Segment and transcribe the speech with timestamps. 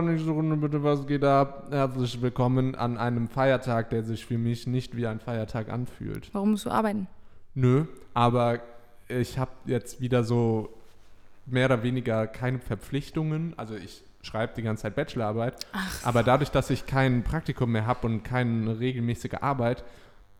[0.00, 1.68] Runde, bitte, was geht ab?
[1.70, 6.28] Herzlich willkommen an einem Feiertag, der sich für mich nicht wie ein Feiertag anfühlt.
[6.34, 7.06] Warum musst du arbeiten?
[7.54, 8.60] Nö, aber
[9.08, 10.68] ich habe jetzt wieder so
[11.46, 13.54] mehr oder weniger keine Verpflichtungen.
[13.56, 15.66] Also ich schreibe die ganze Zeit Bachelorarbeit,
[16.04, 19.82] aber dadurch, dass ich kein Praktikum mehr habe und keine regelmäßige Arbeit,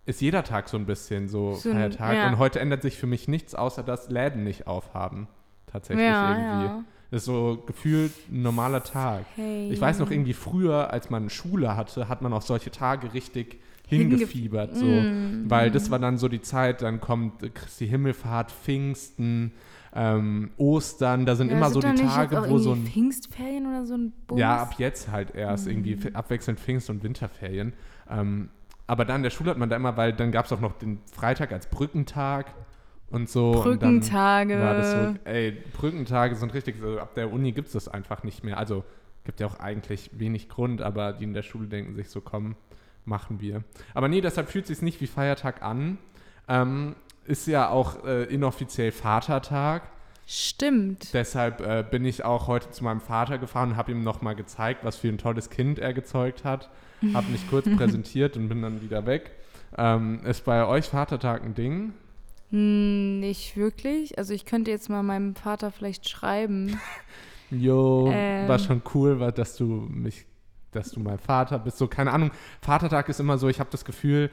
[0.04, 2.14] ist jeder Tag so ein bisschen so, So Feiertag.
[2.14, 2.28] ja.
[2.28, 5.28] Und heute ändert sich für mich nichts, außer dass Läden nicht aufhaben.
[5.66, 6.66] Tatsächlich Ja, irgendwie.
[6.66, 6.84] ja.
[7.10, 9.24] Das ist so gefühlt ein normaler Tag.
[9.36, 9.70] Hey.
[9.70, 13.58] Ich weiß noch irgendwie früher, als man Schule hatte, hat man auf solche Tage richtig
[13.88, 14.74] Hinge- hingefiebert.
[14.76, 14.84] So.
[14.84, 15.44] Mm.
[15.48, 19.52] Weil das war dann so die Zeit, dann kommt Christi Himmelfahrt, Pfingsten,
[19.94, 22.84] ähm, Ostern, da sind Ja, immer so die Tage, wo so ein.
[22.84, 24.40] Pfingstferien oder so ein Bums?
[24.40, 25.70] Ja, ab jetzt halt erst Mhm.
[25.86, 27.72] irgendwie abwechselnd Pfingst- und Winterferien.
[28.10, 28.48] Ähm,
[28.88, 30.72] aber dann in der Schule hat man da immer, weil dann gab es auch noch
[30.78, 32.46] den Freitag als Brückentag
[33.10, 33.52] und so.
[33.62, 34.54] Brückentage.
[34.54, 37.88] Und war das so, ey, Brückentage sind richtig, so, ab der Uni gibt es das
[37.88, 38.58] einfach nicht mehr.
[38.58, 38.84] Also
[39.24, 42.56] gibt ja auch eigentlich wenig Grund, aber die in der Schule denken sich so, komm,
[43.04, 43.62] machen wir.
[43.94, 45.98] Aber nee, deshalb fühlt es sich nicht wie Feiertag an.
[46.48, 49.82] Ähm, ist ja auch äh, inoffiziell Vatertag.
[50.28, 51.14] Stimmt.
[51.14, 54.84] Deshalb äh, bin ich auch heute zu meinem Vater gefahren und habe ihm nochmal gezeigt,
[54.84, 56.68] was für ein tolles Kind er gezeugt hat.
[57.14, 59.32] Habe mich kurz präsentiert und bin dann wieder weg.
[59.76, 61.92] Ähm, ist bei euch Vatertag ein Ding?
[62.50, 64.18] Hm, Nicht wirklich.
[64.18, 66.78] Also ich könnte jetzt mal meinem Vater vielleicht schreiben.
[67.48, 68.48] Jo, Ähm.
[68.48, 70.26] war schon cool, war, dass du mich,
[70.72, 71.78] dass du mein Vater bist.
[71.78, 72.32] So, keine Ahnung.
[72.60, 74.30] Vatertag ist immer so, ich habe das Gefühl,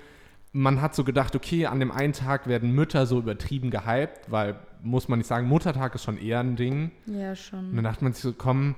[0.52, 4.56] man hat so gedacht, okay, an dem einen Tag werden Mütter so übertrieben gehypt, weil,
[4.82, 6.90] muss man nicht sagen, Muttertag ist schon eher ein Ding.
[7.06, 7.76] Ja, Und schon.
[7.76, 8.74] dann dachte man sich so, komm,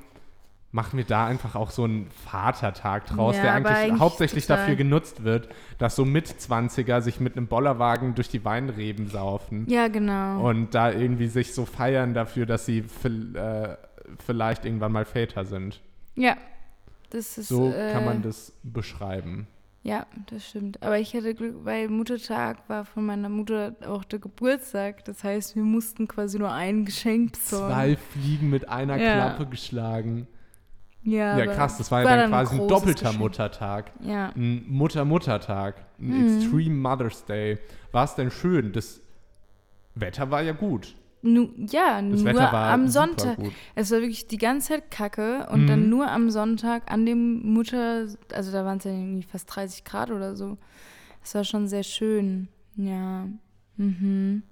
[0.75, 4.57] machen wir da einfach auch so einen Vatertag draus, Ja, der eigentlich, eigentlich hauptsächlich total.
[4.57, 5.47] dafür genutzt wird,
[5.77, 10.41] dass so Mitzwanziger sich mit einem Bollerwagen durch die Weinreben saufen Ja, genau.
[10.47, 13.75] und da irgendwie sich so feiern dafür, dass sie äh,
[14.25, 15.81] vielleicht irgendwann mal Väter sind.
[16.15, 16.35] ja.
[17.11, 17.47] Das ist.
[17.49, 19.47] So äh, kann man das beschreiben.
[19.83, 20.81] Ja, das stimmt.
[20.81, 25.05] Aber ich hatte Glück, weil Muttertag war von meiner Mutter auch der Geburtstag.
[25.05, 27.73] Das heißt, wir mussten quasi nur ein Geschenk besorgen.
[27.73, 29.13] Zwei Fliegen mit einer Ja.
[29.13, 30.27] Klappe geschlagen.
[31.05, 33.19] Ja, Ja, krass, das war, ja dann quasi ein doppelter Geschenk.
[33.19, 33.91] Muttertag.
[34.01, 34.29] Ja.
[34.35, 35.75] Ein Mutter-Muttertag.
[35.99, 36.37] Ein Mhm.
[36.39, 37.59] Extreme Mother's Day.
[37.91, 38.73] War es denn schön?
[38.73, 39.01] Das
[39.93, 40.95] Wetter war ja gut.
[41.21, 43.37] Nu, ja, Das nur am Sonntag.
[43.37, 43.51] gut.
[43.75, 45.67] Es war wirklich die ganze Zeit Kacke und Mhm.
[45.67, 49.83] dann nur am Sonntag an dem Mutter, also da waren es ja irgendwie fast 30
[49.85, 50.57] Grad oder so.
[51.23, 52.47] Es war schon sehr schön.
[52.75, 53.27] Ja.
[53.77, 54.43] Mhm.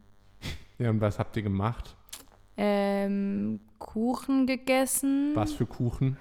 [0.79, 1.95] Ja, und was habt ihr gemacht?
[2.57, 5.31] Ähm, Kuchen gegessen.
[5.35, 6.17] Was für Kuchen?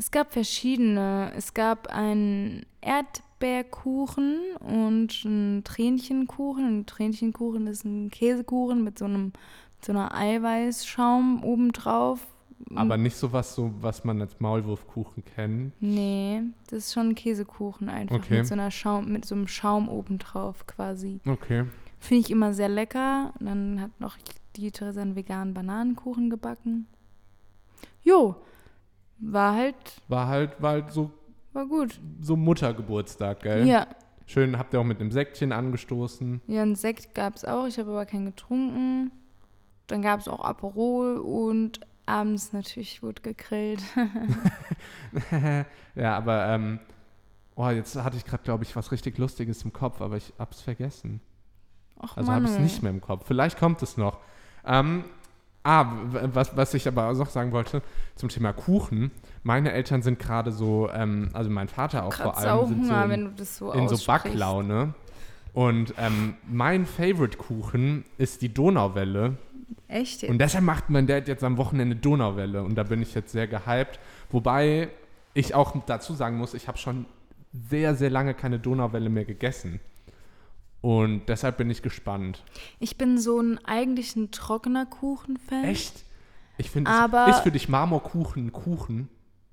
[0.00, 1.30] Es gab verschiedene.
[1.36, 6.64] Es gab einen Erdbeerkuchen und einen Tränchenkuchen.
[6.80, 12.26] Ein Tränchenkuchen ist ein Käsekuchen mit so einem mit so einer Eiweißschaum obendrauf.
[12.74, 15.74] Aber nicht so was, so, was man als Maulwurfkuchen kennt.
[15.80, 18.38] Nee, das ist schon ein Käsekuchen einfach Okay.
[18.38, 21.20] mit so einer Schaum, mit so einem Schaum obendrauf quasi.
[21.26, 21.64] Okay.
[21.98, 23.34] Finde ich immer sehr lecker.
[23.38, 24.16] Und dann hat noch
[24.56, 26.86] die Theresa einen veganen Bananenkuchen gebacken.
[28.02, 28.36] Jo,
[29.20, 29.76] war halt,
[30.08, 31.10] War halt, war halt so,
[31.52, 32.00] war gut.
[32.20, 33.66] so Muttergeburtstag, gell?
[33.66, 33.86] Ja,
[34.26, 36.40] Schön, habt ihr auch mit einem Säckchen angestoßen.
[36.46, 39.10] Ja, einen Sekt gab es auch, ich habe aber keinen getrunken.
[39.88, 43.82] Dann gab es auch Aperol und abends natürlich wurde gegrillt.
[45.94, 46.78] ja, aber, ähm,
[47.56, 50.60] oh, jetzt hatte ich gerade, glaube ich, was richtig Lustiges im Kopf, aber ich hab's
[50.60, 51.20] vergessen.
[51.98, 53.26] Ach, Also habe ich es nicht mehr im Kopf.
[53.26, 54.18] Vielleicht kommt es noch.
[54.64, 55.04] Ähm,
[55.62, 55.86] ah,
[56.32, 57.82] was, was ich aber auch noch sagen wollte
[58.16, 59.10] zum Thema Kuchen.
[59.42, 62.92] Meine Eltern sind gerade so, ähm, also mein Vater auch Grad vor allem, sind so
[62.92, 64.06] in, wenn du das so in so.
[64.06, 64.94] Backlaune.
[65.52, 69.36] Und ähm, mein Favorite-Kuchen ist die Donauwelle.
[69.88, 70.22] Echt?
[70.24, 72.62] Und deshalb macht mein Dad jetzt am Wochenende Donauwelle.
[72.62, 73.98] Und da bin ich jetzt sehr gehypt.
[74.30, 74.88] Wobei
[75.34, 77.06] ich auch dazu sagen muss, ich habe schon
[77.52, 79.80] sehr, sehr lange keine Donauwelle mehr gegessen.
[80.80, 82.42] Und deshalb bin ich gespannt.
[82.78, 85.64] Ich bin so ein eigentlich ein trockener Kuchen-Fan.
[85.64, 86.04] Echt?
[86.56, 86.90] Ich finde,
[87.28, 89.08] ist für dich Marmorkuchen ein Kuchen?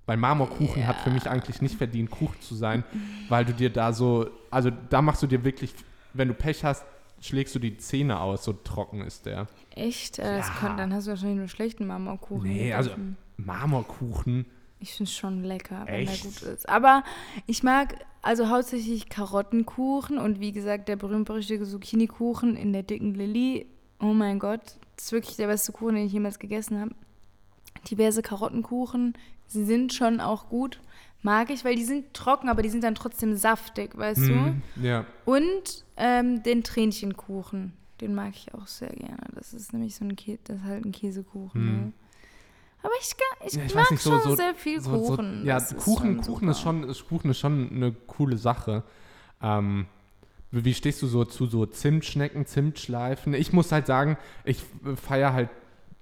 [0.06, 2.86] Weil Marmorkuchen hat für mich eigentlich nicht verdient, Kuchen zu sein,
[3.28, 5.74] weil du dir da so, also da machst du dir wirklich,
[6.14, 6.86] wenn du Pech hast,
[7.20, 9.48] schlägst du die Zähne aus, so trocken ist der.
[9.76, 10.20] Echt?
[10.20, 10.54] Äh, Das Ja.
[10.54, 12.48] kann, dann hast du wahrscheinlich nur schlechten Marmorkuchen.
[12.48, 13.18] Nee, also gegessen.
[13.36, 14.46] Marmorkuchen,
[14.80, 16.24] Ich finde es schon lecker, wenn Echt?
[16.24, 16.70] der gut ist.
[16.70, 17.04] Aber
[17.48, 23.66] ich mag also hauptsächlich Karottenkuchen und wie gesagt der berühmt-berüchtigte Zucchini-Kuchen in der dicken Lilly.
[24.00, 26.92] Oh mein Gott, das ist wirklich der beste Kuchen, den ich jemals gegessen habe.
[27.90, 29.14] Diverse Karottenkuchen,
[29.48, 30.80] sie sind schon auch gut.
[31.24, 35.06] mag ich, weil die sind trocken, aber die sind dann trotzdem saftig, weißt Mhm, ja.
[35.26, 35.32] du?
[35.32, 39.28] Und ähm, den Tränchenkuchen, den mag ich auch sehr gerne.
[39.34, 41.62] Das ist nämlich so ein, Kä das ist halt ein Käsekuchen.
[41.66, 41.72] Mhm.
[41.88, 41.94] Ne?
[42.88, 43.16] Aber ich,
[43.48, 45.46] ich Ja, ich mag nicht, schon so- sehr viel So, Kuchen.
[45.46, 48.84] ja, Das Kuchen, schon Kuchen, ist schon, ist, Kuchen ist schon eine coole Sache.
[49.42, 49.88] Ähm,
[50.52, 53.34] wie wie stehst du so zu so Zimtschnecken, Zimtschleifen?
[53.34, 54.64] Ich muss halt sagen, ich
[54.96, 55.50] feiere halt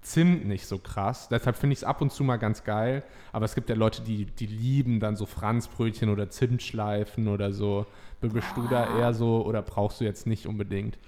[0.02, 1.30] Zimt nicht so krass.
[1.30, 3.04] Deshalb finde ich es ab und zu mal ganz geil.
[3.32, 7.88] Aber es gibt ja Leute, die, die lieben dann so Franzbrötchen oder Zimtschleifen oder so.
[8.22, 11.00] Bist du da eher so oder brauchst du jetzt nicht unbedingt?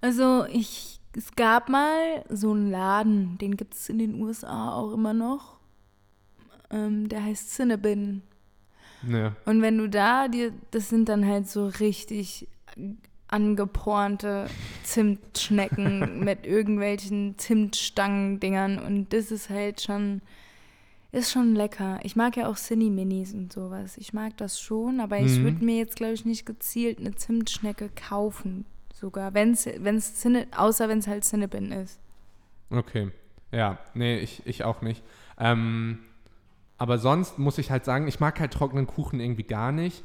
[0.00, 4.92] Also ich, es gab mal so einen Laden, den gibt es in den USA auch
[4.92, 5.58] immer noch.
[6.70, 8.22] Ähm, der heißt Cinnabon.
[9.02, 9.34] Ne.
[9.46, 12.46] Und wenn du da dir, das sind dann halt so richtig
[13.28, 14.46] angepornte
[14.82, 20.20] Zimtschnecken mit irgendwelchen Zimtstangen-Dingern und das ist halt schon,
[21.12, 21.98] ist schon lecker.
[22.02, 23.96] Ich mag ja auch Cine-Minis und sowas.
[23.98, 25.44] Ich mag das schon, aber ich Mhm.
[25.44, 28.64] würde mir jetzt, glaube ich, nicht gezielt eine Zimtschnecke kaufen.
[29.00, 31.98] Sogar, wenn's, wenn's Cinne, außer wenn es halt Cinnabon ist.
[32.70, 33.10] Okay.
[33.52, 35.02] Ja, nee, ich, ich auch nicht.
[35.38, 36.00] Ähm,
[36.76, 40.04] aber sonst muss ich halt sagen, ich mag halt trockenen Kuchen irgendwie gar nicht.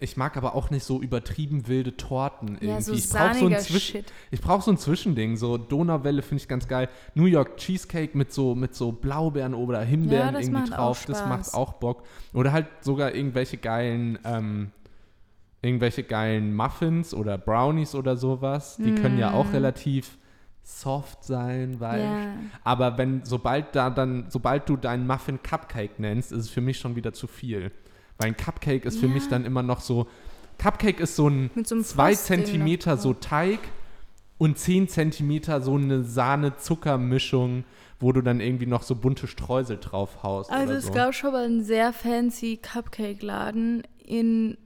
[0.00, 2.66] Ich mag aber auch nicht so übertrieben wilde Torten irgendwie.
[2.66, 4.02] Ja, so ich brauche so, ein Zwisch-
[4.32, 5.36] ich brauch so ein Zwischending.
[5.36, 6.88] So Donauwelle finde ich ganz geil.
[7.14, 11.06] New York Cheesecake mit so, mit so Blaubeeren oder Himbeeren Ja, irgendwie drauf.
[11.06, 12.02] Das macht auch Bock.
[12.32, 14.72] Oder halt sogar irgendwelche geilen, ähm,
[15.64, 18.76] irgendwelche geilen Muffins oder Brownies oder sowas.
[18.76, 20.18] Die können ja auch relativ
[20.62, 21.78] soft sein.
[21.78, 21.82] Mm.
[21.82, 22.34] Ja.
[22.64, 26.78] Aber wenn, sobald da dann, sobald du deinen Muffin Cupcake nennst, ist es für mich
[26.78, 27.70] schon wieder zu viel.
[28.18, 29.12] Weil ein Cupcake ist für Ja.
[29.12, 30.06] mich dann immer noch so.
[30.58, 33.00] Cupcake ist so ein Mit so drauf.
[33.00, 33.58] so Teig
[34.38, 37.64] und zehn Zentimeter so eine Sahne-Zucker-Mischung,
[38.00, 40.50] wo du dann irgendwie noch so bunte Streusel drauf haust.
[40.50, 40.92] Also es so.
[40.92, 44.56] gab schon mal einen sehr fancy Cupcake-Laden in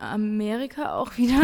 [0.00, 1.40] Amerika auch wieder.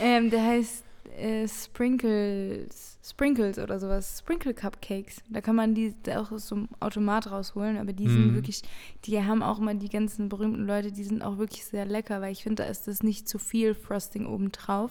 [0.00, 0.84] ähm, der heißt
[1.18, 4.18] äh, Sprinkles, Sprinkles oder sowas.
[4.20, 5.16] Sprinkle Cupcakes.
[5.28, 8.34] Da kann man die auch aus so einem Automat rausholen, aber die sind Mhm.
[8.34, 8.62] wirklich,
[9.04, 12.32] die haben auch mal die ganzen berühmten Leute, die sind auch wirklich sehr lecker, weil
[12.32, 14.90] ich finde, da ist das nicht zu viel Frosting obendrauf.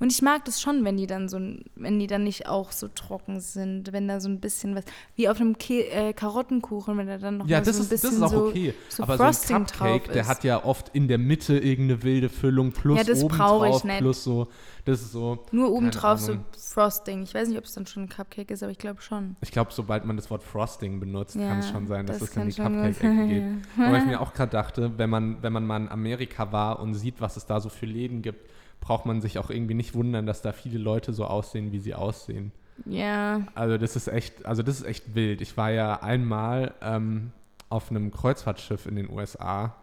[0.00, 1.40] Und ich mag das schon, wenn die dann so,
[1.74, 4.84] wenn die dann nicht auch so trocken sind, wenn da so ein bisschen was,
[5.16, 7.92] wie auf einem Ke äh, Karottenkuchen, wenn da dann noch Ja, das, so ein ist,
[7.92, 8.74] das bisschen ist auch so, okay.
[8.88, 12.28] so aber Frosting so ein Cupcake, der hat ja oft in der Mitte irgendeine wilde
[12.28, 13.98] Füllung plus Ja, das oben ich drauf nicht.
[13.98, 14.46] plus so.
[14.84, 15.44] Das ist so.
[15.52, 16.36] Nur oben drauf so.
[16.56, 17.22] Frosting.
[17.22, 19.36] Ich weiß nicht, ob es dann schon ein Cupcake ist, aber ich glaube schon.
[19.42, 22.30] Ich glaube, sobald man das Wort Frosting benutzt, Ja, kann es schon sein, dass das
[22.30, 23.44] es in die Cupcake-Ecke geht.
[23.86, 26.94] Aber ich mir auch gerade dachte, wenn man, wenn man mal in Amerika war und
[26.94, 28.48] sieht, was es da so für Läden gibt,
[28.80, 31.94] braucht man sich auch irgendwie nicht wundern, dass da viele Leute so aussehen, wie sie
[31.94, 32.52] aussehen.
[32.86, 33.42] Ja.
[33.54, 35.40] Also das ist echt, also das ist echt wild.
[35.40, 37.32] Ich war ja einmal ähm,
[37.70, 39.74] auf einem Kreuzfahrtschiff in den USA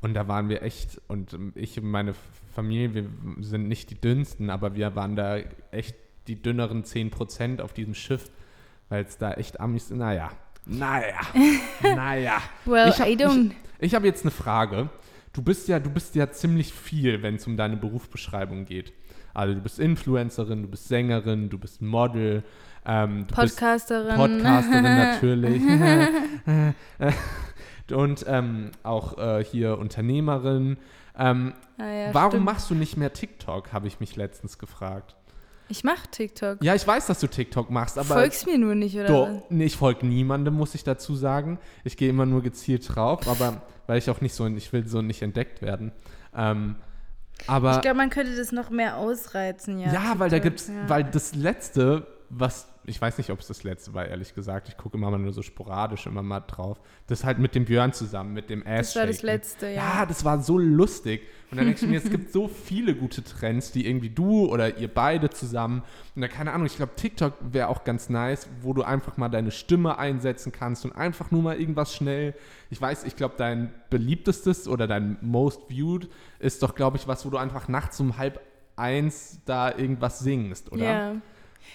[0.00, 2.14] und da waren wir echt, und ähm, ich und meine
[2.54, 3.04] Familie, wir
[3.44, 5.38] sind nicht die dünnsten, aber wir waren da
[5.72, 5.96] echt
[6.28, 8.30] die dünneren 10% auf diesem Schiff,
[8.88, 10.30] weil es da echt Amis, naja,
[10.64, 11.14] naja,
[11.82, 12.38] naja.
[12.64, 13.50] Well, Ich hab- I don't.
[13.78, 14.88] Ich habe jetzt eine Frage.
[15.36, 18.94] Du bist ja, du bist ja ziemlich viel, wenn es um deine Berufsbeschreibung geht.
[19.34, 22.42] Also du bist Influencerin, du bist Sängerin, du bist Model,
[22.86, 24.06] ähm, du Podcasterin.
[24.06, 25.62] bist Podcasterin natürlich.
[27.92, 30.78] Und ähm, auch äh, hier Unternehmerin.
[31.18, 32.44] Ähm, Ah, ja, warum stimmt.
[32.46, 35.14] machst du nicht mehr TikTok, habe ich mich letztens gefragt.
[35.68, 36.62] Ich mache TikTok.
[36.62, 39.06] Ja, ich weiß, dass du TikTok machst, aber Folgst mir nur nicht, oder?
[39.06, 41.58] doch, nee, ich folge niemandem, muss ich dazu sagen.
[41.84, 45.02] Ich gehe immer nur gezielt drauf, aber weil ich auch nicht so, ich will so
[45.02, 45.92] nicht entdeckt werden.
[46.34, 46.76] Ähm,
[47.46, 49.92] aber Ich glaube, man könnte das noch mehr ausreizen, ja.
[49.92, 50.88] ja, weil da gibt's, ja.
[50.88, 54.68] weil das letzte, was ich weiß nicht, ob es das letzte war, ehrlich gesagt.
[54.68, 56.80] Ich gucke immer mal nur so sporadisch immer mal drauf.
[57.08, 58.92] Das halt mit dem Björn zusammen, mit dem Ass.
[58.92, 59.74] Das war das letzte, ja.
[59.74, 61.22] Ja, das war so lustig.
[61.50, 64.78] Und dann denke ich mir, es gibt so viele gute Trends, die irgendwie du oder
[64.78, 65.82] ihr beide zusammen.
[66.14, 69.28] Und da keine Ahnung, ich glaube, TikTok wäre auch ganz nice, wo du einfach mal
[69.28, 72.34] deine Stimme einsetzen kannst und einfach nur mal irgendwas schnell.
[72.70, 77.26] Ich weiß, ich glaube, dein beliebtestes oder dein most viewed ist doch, glaube ich, was,
[77.26, 78.40] wo du einfach nachts um halb
[78.76, 80.84] eins da irgendwas singst, oder?
[80.84, 81.14] Ja.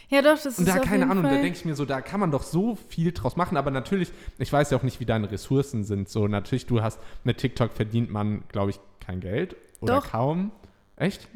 [0.09, 1.35] Ja, doch, das Und ist da, auf keine jeden Ahnung, Fall.
[1.37, 3.57] da denke ich mir so, da kann man doch so viel draus machen.
[3.57, 6.09] Aber natürlich, ich weiß ja auch nicht, wie deine Ressourcen sind.
[6.09, 10.05] So, natürlich, du hast mit TikTok verdient man, glaube ich, kein Geld oder Doch.
[10.05, 10.09] Mhm.
[10.11, 10.51] kaum.
[10.97, 11.27] Echt?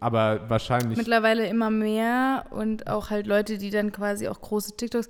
[0.00, 0.98] Aber wahrscheinlich.
[0.98, 5.08] Mittlerweile immer mehr und auch halt Leute, die dann quasi auch große TikToks.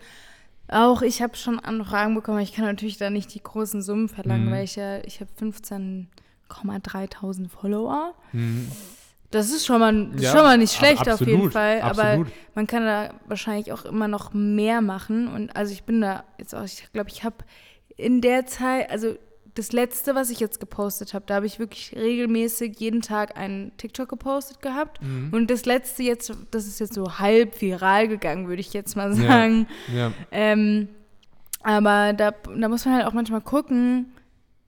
[0.70, 4.48] Auch ich habe schon Anfragen bekommen, ich kann natürlich da nicht die großen Summen verlangen,
[4.48, 4.50] Mhm.
[4.50, 8.12] weil ich ja, ich habe 15,3 Follower.
[8.32, 8.70] Mhm.
[9.30, 12.28] Das ist schon mal, Ja, schon mal nicht schlecht auf jeden absolut, Fall, aber absolut.
[12.54, 16.54] man kann da wahrscheinlich auch immer noch mehr machen und also ich bin da jetzt
[16.54, 17.36] auch, ich glaube, ich habe
[17.96, 19.16] in der Zeit, also
[19.58, 23.76] das letzte, was ich jetzt gepostet habe, da habe ich wirklich regelmäßig jeden Tag einen
[23.76, 25.02] TikTok gepostet gehabt.
[25.02, 25.30] Mhm.
[25.32, 29.12] Und das letzte jetzt, das ist jetzt so halb viral gegangen, würde ich jetzt mal
[29.14, 29.66] sagen.
[29.94, 30.12] Ja.
[30.30, 30.88] Ähm,
[31.64, 34.12] aber da, da muss man halt auch manchmal gucken,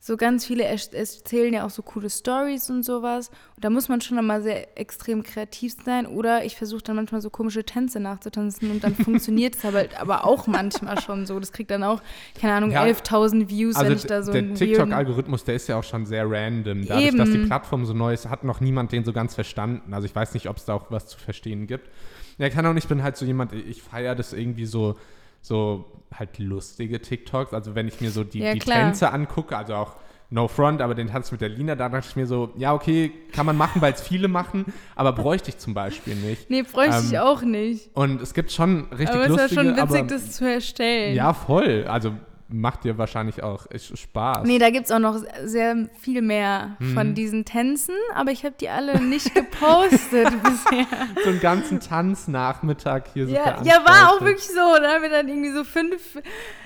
[0.02, 3.28] so ganz viele erzählen ja auch so coole Stories und sowas.
[3.54, 6.06] Und da muss man schon einmal sehr extrem kreativ sein.
[6.06, 10.24] Oder ich versuche dann manchmal so komische Tänze nachzutanzen und dann funktioniert es aber, aber
[10.24, 11.38] auch manchmal schon so.
[11.38, 12.00] Das kriegt dann auch,
[12.40, 15.78] keine Ahnung, Ja, 11.000 Views, Also wenn ich da so der TikTok-Algorithmus, der ist ja
[15.78, 16.86] auch schon sehr random.
[16.86, 17.46] Dadurch, dass die Eben.
[17.46, 19.92] Plattform so neu ist, hat noch niemand den so ganz verstanden.
[19.92, 21.90] Also ich weiß nicht, ob es da auch was zu verstehen gibt.
[22.38, 24.96] Ja, kann auch nicht, ich bin halt so jemand, ich feiere das irgendwie so,
[25.40, 27.52] so halt lustige TikToks.
[27.54, 28.58] Also wenn ich mir so die, Ja, die.
[28.60, 29.96] Tänze angucke, also auch
[30.32, 33.10] No Front, aber den Tanz mit der Lina, da dachte ich mir so, ja, okay,
[33.32, 36.48] kann man machen, weil es viele machen, aber bräuchte ich zum Beispiel nicht.
[36.48, 37.90] Nee, bräuchte ich Ähm, auch nicht.
[37.94, 41.16] Und es gibt schon richtig Aber es war lustige, schon witzig, aber, das zu erstellen.
[41.16, 41.84] ja, voll.
[41.88, 42.12] Also
[42.52, 44.46] macht dir wahrscheinlich auch Spaß.
[44.46, 46.94] Nee, da gibt es auch noch sehr viel mehr Mhm.
[46.94, 50.86] von diesen Tänzen, aber ich habe die alle nicht gepostet bisher.
[51.24, 54.54] so einen ganzen Tanznachmittag hier so Ja, ja, war auch wirklich so.
[54.54, 56.16] Da haben wir dann irgendwie so fünf,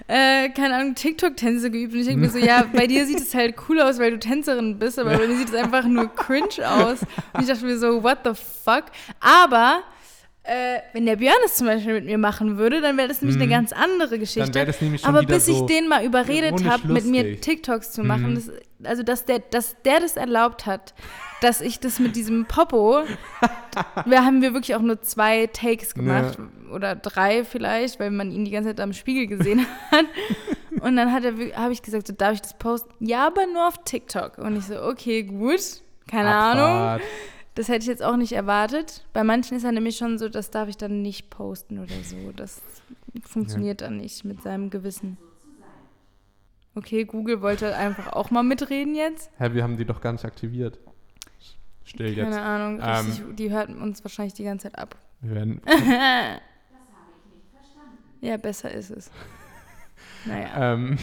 [0.08, 1.94] äh, keine Ahnung, TikTok-Tänze geübt.
[1.94, 4.18] Und ich denke mir so, ja, bei dir sieht es halt cool aus, weil du
[4.18, 7.00] Tänzerin bist, aber bei mir sieht es einfach nur cringe aus.
[7.32, 8.84] Und ich dachte mir so, what the fuck?
[9.20, 9.82] Aber
[10.44, 13.40] äh, wenn der Björn es zum Beispiel mit mir machen würde, dann wäre das nämlich
[13.40, 14.48] eine ganz andere Geschichte.
[14.48, 14.52] Mhm.
[14.52, 17.40] Dann das nämlich schon Aber bis ich so den mal überredet habe, mit mir.
[17.40, 18.34] TikToks zu machen, Mhm.
[18.34, 18.50] das,
[18.84, 20.92] also dass der, dass der das erlaubt hat,
[21.40, 23.04] dass ich das mit diesem Popo,
[24.04, 26.38] wir haben wir wirklich auch nur zwei Takes gemacht
[26.72, 30.04] oder drei vielleicht, weil man ihn die ganze Zeit am Spiegel gesehen hat.
[30.80, 32.92] Und dann hat habe ich gesagt, so darf ich das posten?
[33.06, 34.36] Ja, aber nur auf TikTok.
[34.36, 35.60] Und ich so, okay, gut,
[36.10, 37.00] keine Ahnung.
[37.54, 39.04] Das hätte ich jetzt auch nicht erwartet.
[39.12, 42.32] Bei manchen ist er nämlich schon so, das darf ich dann nicht posten oder so.
[42.34, 42.60] Das
[43.22, 45.18] funktioniert dann nicht mit seinem Gewissen.
[46.74, 49.30] Okay, Google wollte einfach auch mal mitreden jetzt.
[49.38, 50.78] Hä, wir haben die doch gar nicht aktiviert.
[51.84, 52.24] Still jetzt.
[52.24, 54.96] Keine Ahnung, Ähm, richtig, die hörten uns wahrscheinlich die ganze Zeit ab.
[55.20, 55.60] Wir werden,
[58.20, 59.10] Ja, besser ist es.
[60.26, 60.72] Naja.
[60.72, 60.96] ähm,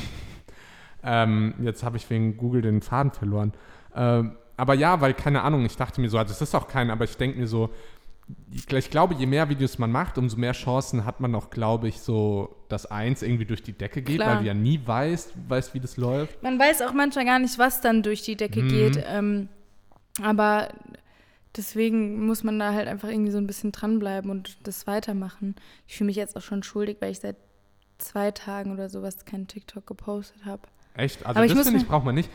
[1.04, 3.54] ähm, jetzt habe ich wegen Google den Faden verloren.
[3.96, 6.92] Ähm, aber ja, weil, keine Ahnung, ich dachte mir so, also es ist auch kein,
[6.92, 7.72] aber ich denke mir so,
[8.52, 11.88] ich, ich glaube, je mehr Videos man macht, umso mehr Chancen hat man auch, glaube
[11.88, 14.30] ich, so, dass eins irgendwie durch die Decke geht, Klar.
[14.36, 16.44] weil du ja nie weißt, weißt, wie das läuft.
[16.44, 18.68] Man weiß auch manchmal gar nicht, was dann durch die Decke Mhm.
[18.70, 19.04] geht.
[19.08, 19.50] Ähm,
[20.22, 20.70] aber
[21.58, 25.56] deswegen muss man da halt einfach irgendwie so ein bisschen dranbleiben und das weitermachen.
[25.88, 27.38] Ich fühle mich jetzt auch schon schuldig, weil ich seit
[27.98, 30.62] zwei Tagen oder sowas keinen TikTok gepostet habe.
[30.94, 31.26] Echt?
[31.26, 32.30] Also Aber das finde ich, braucht man nicht.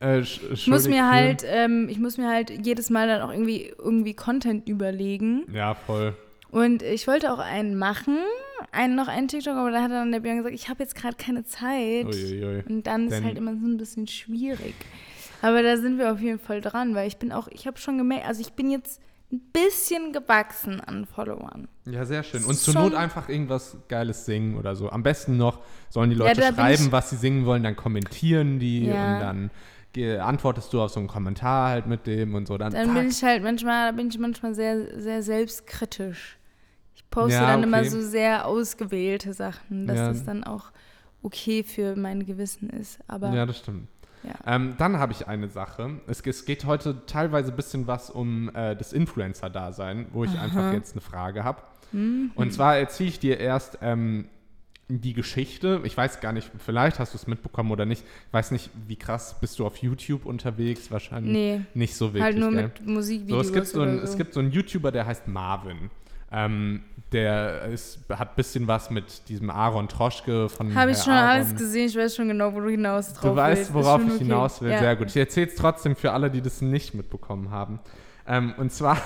[0.00, 3.32] Äh, sch- Ich muss mir halt, ähm, ich muss mir halt jedes Mal dann auch
[3.32, 5.44] irgendwie, irgendwie Content überlegen.
[5.52, 6.14] Ja, voll.
[6.50, 8.16] Und ich wollte auch einen machen,
[8.72, 11.16] einen, noch einen TikTok, aber da hat dann der Björn gesagt, ich habe jetzt gerade
[11.16, 12.06] keine Zeit.
[12.06, 12.62] Uiuiui.
[12.68, 14.74] Und dann ist Denn- halt immer so ein bisschen schwierig.
[15.42, 17.98] Aber da sind wir auf jeden Fall dran, weil ich bin auch, ich habe schon
[17.98, 19.00] gemerkt, also ich bin jetzt
[19.30, 21.68] ein bisschen gewachsen an Followern.
[21.84, 22.42] Ja, sehr schön.
[22.44, 24.90] Und ist zur Not einfach irgendwas Geiles singen oder so.
[24.90, 25.58] Am besten noch
[25.90, 29.14] sollen die Ja, Leute bin schreiben, was sie singen wollen, dann kommentieren die Ja.
[29.14, 29.50] und dann
[29.96, 32.56] antwortest du auf so einen Kommentar halt mit dem und so.
[32.58, 36.38] Dann, Dann bin ich halt manchmal, da bin ich manchmal sehr, sehr selbstkritisch.
[36.94, 37.88] Ich poste Ja, dann immer okay.
[37.88, 40.08] so sehr ausgewählte Sachen, dass Ja.
[40.08, 40.70] das dann auch
[41.22, 42.98] okay für mein Gewissen ist.
[43.08, 43.88] Aber ja, das stimmt.
[44.24, 44.34] Ja.
[44.46, 46.00] Ähm, dann habe ich eine Sache.
[46.06, 50.72] Es, es geht heute teilweise ein bisschen was um äh, das Influencer-Dasein, wo ich einfach
[50.72, 51.62] jetzt eine Frage habe.
[51.92, 52.32] Mhm.
[52.34, 54.28] Und zwar erzähle ich dir erst ähm,
[54.88, 55.80] die Geschichte.
[55.84, 58.04] Ich weiß gar nicht, vielleicht hast du es mitbekommen oder nicht.
[58.26, 60.90] Ich weiß nicht, wie krass bist du auf YouTube unterwegs?
[60.90, 62.22] Wahrscheinlich nee, nicht so wirklich.
[62.22, 62.62] halt nur gell?
[62.64, 64.04] mit So, Musikvideos es, gibt so ein, so.
[64.04, 65.90] es gibt so einen YouTuber, der heißt Marvin.
[66.30, 71.14] Ähm, der ist, hat ein bisschen was mit diesem Aaron Troschke von Habe ich schon
[71.14, 71.30] Aaron.
[71.30, 74.18] alles gesehen, ich weiß schon genau, wo du hinaus drauf Du weißt, worauf ich okay.
[74.18, 74.70] hinaus will.
[74.70, 74.78] Ja.
[74.78, 75.08] Sehr gut.
[75.08, 77.80] Ich erzähle es trotzdem für alle, die das nicht mitbekommen haben.
[78.26, 78.98] Ähm, und zwar,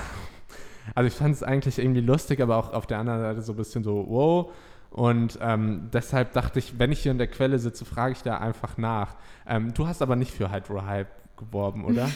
[0.95, 3.57] also ich fand es eigentlich irgendwie lustig, aber auch auf der anderen Seite so ein
[3.57, 4.51] bisschen so, wow.
[4.93, 8.37] Und ähm, deshalb dachte ich, wenn ich hier in der Quelle sitze, frage ich da
[8.37, 9.15] einfach nach.
[9.47, 12.09] Ähm, du hast aber nicht für Hydro Hype geworben, oder?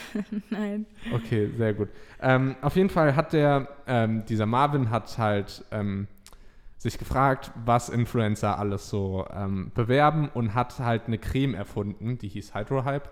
[0.52, 0.86] Nein.
[1.12, 1.90] Okay, sehr gut.
[2.22, 6.08] Ähm, auf jeden Fall hat der, ähm, dieser Marvin hat halt ähm,
[6.78, 12.28] sich gefragt, was Influencer alles so ähm, bewerben und hat halt eine Creme erfunden, die
[12.28, 13.10] hieß Hydrohype.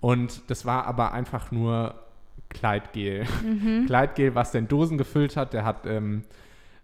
[0.00, 1.96] Und das war aber einfach nur
[2.48, 3.26] Kleidgel.
[3.86, 5.52] Kleidgel, was der in Dosen gefüllt hat.
[5.52, 6.22] Der hat ähm,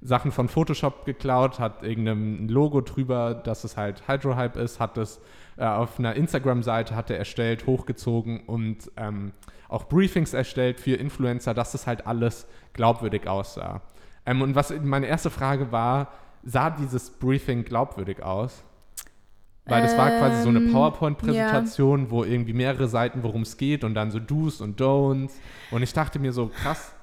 [0.06, 5.20] Sachen von Photoshop geklaut, hat irgendein Logo drüber, dass es halt Hydrohype ist, hat es
[5.56, 9.32] äh, auf einer Instagram-Seite hat er erstellt, hochgezogen und ähm,
[9.68, 13.82] auch Briefings erstellt für Influencer, dass das halt alles glaubwürdig aussah.
[14.25, 16.12] Ähm, und was meine erste Frage war,
[16.44, 18.62] sah dieses Briefing glaubwürdig aus?
[19.68, 23.82] Weil das war quasi so eine Ähm, PowerPoint-Präsentation, wo irgendwie mehrere Seiten, worum es geht
[23.82, 25.32] und dann so Do's und Don'ts.
[25.72, 26.94] Und ich dachte mir so, krass,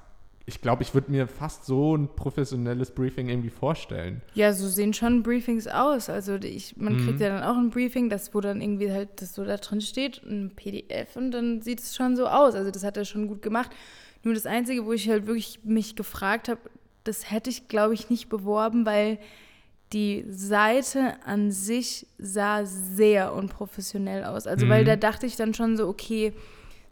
[0.45, 4.21] ich glaube, ich würde mir fast so ein professionelles Briefing irgendwie vorstellen.
[4.33, 6.09] Ja, so sehen schon Briefings aus.
[6.09, 9.33] Also ich, man kriegt ja dann auch ein Briefing, das wo dann irgendwie halt das
[9.33, 12.55] so da drin steht, ein PDF und dann sieht es schon so aus.
[12.55, 13.71] Also das hat er schon gut gemacht.
[14.23, 16.59] Nur das Einzige, wo ich halt wirklich mich gefragt habe,
[17.05, 19.19] das hätte ich, glaube ich, nicht beworben, weil
[19.93, 24.47] die Seite an sich sah sehr unprofessionell aus.
[24.47, 24.87] Also weil Mhm.
[24.87, 26.33] da dachte ich dann schon so, okay,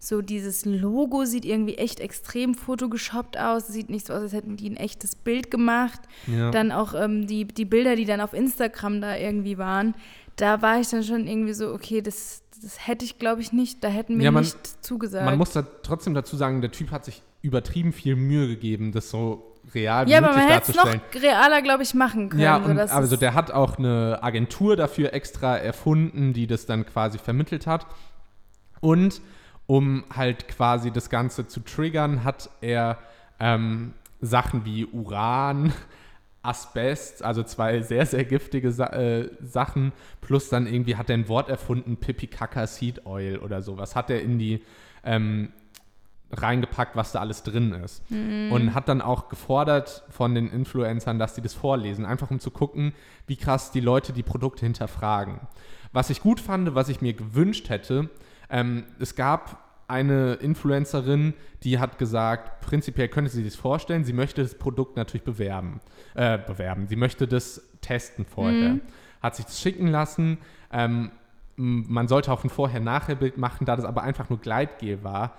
[0.04, 3.68] so dieses Logo sieht irgendwie echt extrem photogeshoppt aus.
[3.68, 6.02] Sieht nicht so aus, als hätten die ein echtes Bild gemacht.
[6.26, 6.50] Ja.
[6.50, 9.94] Dann auch ähm, die, die Bilder, die dann auf Instagram da irgendwie waren,
[10.38, 13.84] da war ich dann schon irgendwie so, okay, das, das hätte ich, glaube ich, nicht,
[13.84, 15.24] da hätten mir Ja, man- nicht zugesagt.
[15.24, 19.12] Man muss da trotzdem dazu sagen, der Typ hat sich übertrieben viel Mühe gegeben, das
[19.12, 21.24] so real wie ja, aber möglich man hätte es noch darzustellen.
[21.24, 22.42] realer, glaube ich, machen können.
[22.42, 26.66] Ja, so, und dass also der hat auch eine Agentur dafür extra erfunden, die das
[26.66, 27.86] dann quasi vermittelt hat.
[28.80, 29.22] Und
[29.68, 32.98] um halt quasi das Ganze zu triggern, hat er
[33.40, 35.74] ähm, Sachen wie Uran,
[36.44, 39.92] Asbest, also zwei sehr, sehr giftige Sa äh, Sachen,
[40.22, 44.10] plus dann irgendwie hat er ein Wort erfunden, Pipi Kaka Seed Oil oder sowas, hat
[44.10, 44.64] er in die
[45.04, 45.50] ähm,
[46.32, 48.02] reingepackt, was da alles drin ist.
[48.52, 52.52] Und hat dann auch gefordert von den Influencern, dass die das vorlesen, einfach um zu
[52.52, 52.94] gucken,
[53.28, 55.40] wie krass die Leute die Produkte hinterfragen.
[55.92, 58.10] Was ich gut fand, was ich mir gewünscht hätte,
[58.52, 64.14] ähm, es gab eine Influencerin, die hat gesagt, prinzipiell könnte sie sich das vorstellen, sie
[64.14, 65.82] möchte das Produkt natürlich bewerben.
[66.14, 66.88] Äh, bewerben.
[66.88, 68.80] Sie möchte das testen vorher.
[69.22, 70.38] Hat sich das schicken lassen.
[70.72, 71.12] Ähm,
[71.58, 75.36] man sollte auch ein Vorher-Nachher-Bild machen, da das aber einfach nur Gleitgel war,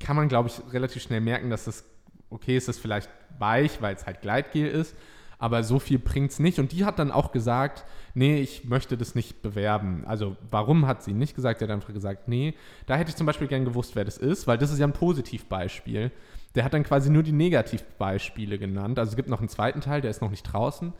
[0.00, 1.84] kann man, glaube ich, relativ schnell merken, dass das,
[2.30, 3.08] okay, ist das vielleicht
[3.38, 4.96] weich, weil es halt Gleitgel ist,
[5.40, 6.58] aber so viel bringt es nicht.
[6.58, 10.04] Und die hat dann auch gesagt, nee, ich möchte das nicht bewerben.
[10.06, 11.58] Also warum hat sie nicht gesagt?
[11.58, 12.54] Sie hat einfach gesagt, nee,
[12.86, 14.92] da hätte ich zum Beispiel gern gewusst, wer das ist, weil das ist ja ein
[14.92, 16.12] Positivbeispiel.
[16.54, 18.98] Der hat dann quasi nur die Negativbeispiele genannt.
[18.98, 20.92] Also es gibt noch einen zweiten Teil, der ist noch nicht draußen.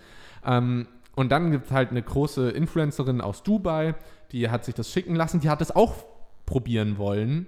[0.45, 3.95] Ähm, und dann gibt es halt eine große Influencerin aus Dubai,
[4.33, 5.95] die hat sich das schicken lassen, die hat es auch
[6.47, 7.47] probieren wollen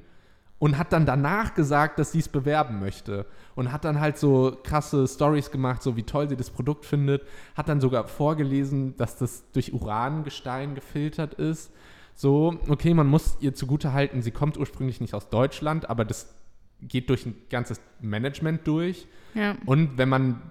[0.63, 3.27] und hat dann danach gesagt, dass sie es bewerben möchte.
[3.57, 7.27] Und hat dann halt so krasse Stories gemacht, so wie toll sie das Produkt findet.
[7.57, 11.73] Hat dann sogar vorgelesen, dass das durch Urangestein gefiltert ist.
[12.15, 16.33] So, okay, man muss ihr zugute halten, sie kommt ursprünglich nicht aus Deutschland, aber das
[16.81, 19.09] geht durch ein ganzes Management durch.
[19.35, 19.57] ja.
[19.67, 20.43] Und wenn man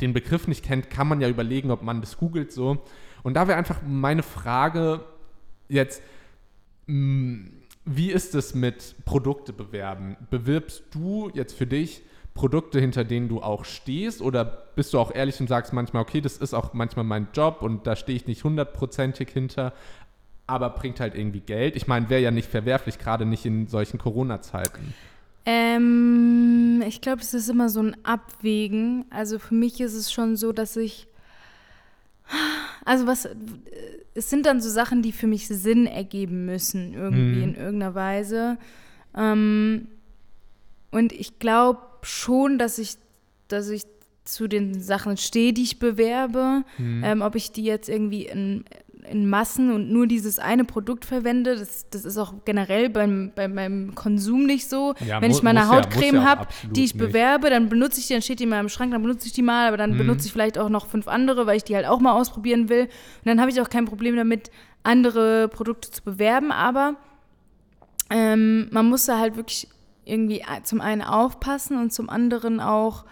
[0.00, 2.84] den Begriff nicht kennt, kann man ja überlegen, ob man das googelt so.
[3.24, 5.00] Und da wäre einfach meine Frage
[5.68, 6.00] jetzt,
[6.86, 10.16] mh, wie ist es mit Produkte bewerben?
[10.30, 12.02] Bewirbst du jetzt für dich
[12.34, 14.22] Produkte, hinter denen du auch stehst?
[14.22, 17.62] Oder bist du auch ehrlich und sagst manchmal, okay, das ist auch manchmal mein Job
[17.62, 19.72] und da stehe ich nicht hundertprozentig hinter,
[20.46, 21.76] aber bringt halt irgendwie Geld?
[21.76, 24.94] Ich meine, wäre ja nicht verwerflich, gerade nicht in solchen Corona-Zeiten.
[25.44, 29.06] Ähm, ich glaube, es ist immer so ein Abwägen.
[29.10, 31.08] Also für mich ist es schon so, dass ich.
[32.84, 33.28] Also was.
[34.14, 37.42] Es sind dann so Sachen, die für mich Sinn ergeben müssen, irgendwie Mhm.
[37.42, 38.58] in irgendeiner Weise.
[39.16, 39.88] Ähm,
[40.90, 42.96] und ich glaube schon, dass ich,
[43.48, 43.84] dass ich
[44.24, 46.64] zu den Sachen stehe, die ich bewerbe.
[46.78, 47.02] Mhm.
[47.04, 48.64] Ähm, ob ich die jetzt irgendwie in,
[49.10, 53.48] in Massen und nur dieses eine Produkt verwende, das, das ist auch generell beim, bei
[53.48, 54.94] meinem Konsum nicht so.
[55.06, 55.74] Ja, Wenn ich mal eine muss ja-
[56.22, 56.98] ja habe, die ich nicht.
[56.98, 59.42] bewerbe, dann benutze ich die, dann steht die mal im Schrank, dann benutze ich die
[59.42, 59.98] mal, aber dann Mhm.
[59.98, 62.82] benutze ich vielleicht auch noch fünf andere, weil ich die halt auch mal ausprobieren will.
[62.84, 62.90] Und
[63.26, 64.50] dann habe ich auch kein Problem damit,
[64.84, 66.94] andere Produkte zu bewerben, aber
[68.10, 69.68] ähm, man muss da halt wirklich
[70.04, 73.04] irgendwie zum einen aufpassen und zum anderen auch,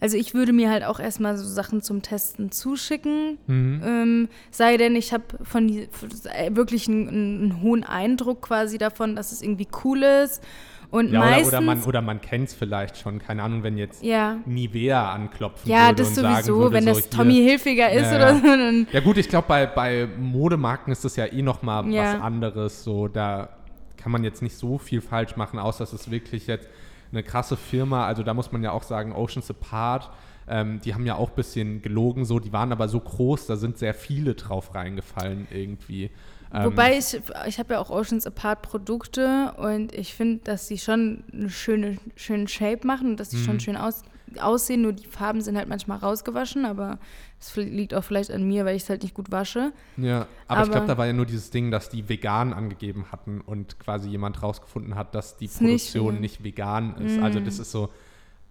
[0.00, 3.82] also ich würde mir halt auch erstmal so Sachen zum Testen zuschicken, Mhm.
[3.84, 5.88] ähm, sei denn, ich habe von die,
[6.34, 10.42] äh, wirklich einen, einen hohen Eindruck quasi davon, dass es irgendwie cool ist.
[10.90, 13.20] Und Ja, oder, meistens, oder man, oder man kennt es vielleicht schon.
[13.20, 16.82] Keine Ahnung, wenn jetzt ja, Nivea anklopfen ja, würde das und sagen sowieso, würde, wenn
[16.84, 18.36] so das hier- Tommy Hilfiger ist Ja, oder ja.
[18.40, 21.88] so, dann Ja gut, ich glaube, bei, bei Modemarken ist das ja eh noch mal
[21.92, 22.14] Ja.
[22.16, 22.82] was anderes.
[22.82, 23.50] So, da
[23.98, 26.68] kann man jetzt nicht so viel falsch machen, außer es ist wirklich jetzt
[27.12, 28.06] eine krasse Firma.
[28.06, 30.10] Also da muss man ja auch sagen, Oceans Apart,
[30.48, 33.56] ähm, die haben ja auch ein bisschen gelogen, so, die waren aber so groß, da
[33.56, 36.10] sind sehr viele drauf reingefallen irgendwie.
[36.52, 40.78] Ähm, Wobei ich, ich habe ja auch Oceans Apart Produkte und ich finde, dass die
[40.78, 43.44] schon eine schöne, schönen Shape machen und dass die Mhm.
[43.44, 44.02] schon schön aus,
[44.38, 46.98] aussehen, nur die Farben sind halt manchmal rausgewaschen, aber
[47.40, 49.72] es liegt auch vielleicht an mir, weil ich es halt nicht gut wasche.
[49.96, 53.06] Ja, aber, ich Aber- glaube, da war ja nur dieses Ding, dass die vegan angegeben
[53.10, 56.20] hatten und quasi jemand rausgefunden hat, dass die nicht Produktion vegan.
[56.20, 57.20] nicht vegan ist.
[57.22, 57.88] Also das ist so,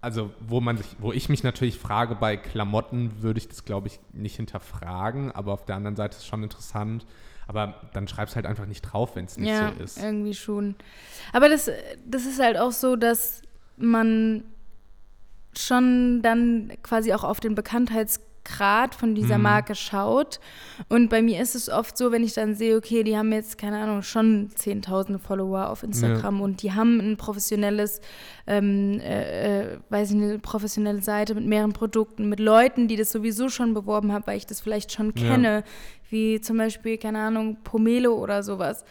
[0.02, 3.88] also wo man sich, wo ich mich natürlich frage, bei Klamotten würde ich das, glaube
[3.88, 7.06] ich, nicht hinterfragen, aber auf der anderen Seite ist es schon interessant.
[7.48, 9.98] Aber dann schreib's halt einfach nicht drauf, wenn es nicht ja, so ist.
[9.98, 10.76] irgendwie schon.
[11.34, 11.70] Aber das,
[12.06, 13.42] das ist halt auch so, dass
[13.76, 14.44] man
[15.58, 19.44] schon dann quasi auch auf den Bekanntheitsgrad von dieser Mhm.
[19.44, 20.40] Marke schaut.
[20.88, 23.58] Und bei mir ist es oft so, wenn ich dann sehe, okay, die haben jetzt,
[23.58, 28.02] keine Ahnung, schon zehntausende Follower auf Instagram und die haben ein professionelles,
[28.48, 32.96] ähm, äh, äh, weiß ich nicht, eine professionelle Seite mit mehreren Produkten, mit Leuten, die
[32.96, 35.28] das sowieso schon beworben haben, weil ich das vielleicht schon Ja.
[35.28, 35.64] kenne,
[36.10, 38.84] wie zum Beispiel, keine Ahnung, Pomelo oder sowas.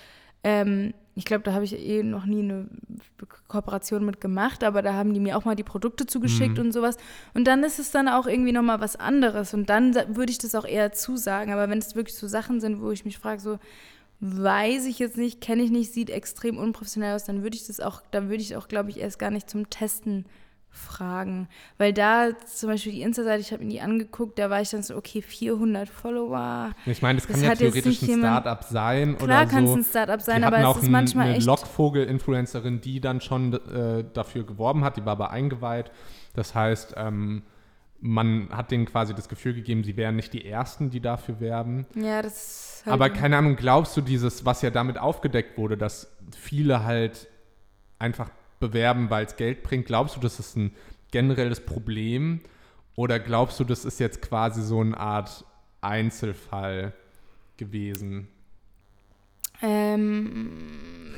[0.44, 2.68] Ähm, ich glaube, da habe ich eh noch nie eine
[3.48, 6.66] Kooperation mit gemacht, aber da haben die mir auch mal die Produkte zugeschickt Mhm.
[6.66, 6.96] und sowas.
[7.34, 9.52] Und dann ist es dann auch irgendwie nochmal was anderes.
[9.52, 11.52] Und dann würde ich das auch eher zusagen.
[11.52, 13.58] Aber wenn es wirklich so Sachen sind, wo ich mich frage, so,
[14.20, 17.80] weiß ich jetzt nicht, kenne ich nicht, sieht extrem unprofessionell aus, dann würde ich das
[17.80, 20.24] auch, dann würde ich auch, glaube ich, erst gar nicht zum Testen
[20.70, 21.48] fragen.
[21.76, 24.82] Weil da zum Beispiel die Insta-Seite, ich habe mir die angeguckt, da war ich dann
[24.82, 26.70] so, okay, 400 Follower.
[26.86, 29.76] Ich meine, das kann Das ja theoretisch ein Startup sein Klar oder kann es so.
[29.76, 31.46] ein Startup sein, die aber es auch ist ein- manchmal eine echt.
[31.46, 35.90] Lockvogel-Influencerin, die dann schon äh, dafür geworben hat, die war aber eingeweiht.
[36.34, 37.42] Das heißt, ähm,
[38.00, 41.84] man hat denen quasi das Gefühl gegeben, sie wären nicht die Ersten, die dafür werben.
[41.96, 46.16] Ja, das halt Aber keine Ahnung, glaubst du dieses, was ja damit aufgedeckt wurde, dass
[46.36, 47.26] viele halt
[47.98, 50.74] einfach bewerben, weil es Geld bringt, glaubst du, das ist ein
[51.10, 52.40] generelles Problem?
[52.94, 55.44] Oder glaubst du, das ist jetzt quasi so eine Art
[55.80, 56.92] Einzelfall
[57.56, 58.28] gewesen?
[59.62, 60.50] Ähm,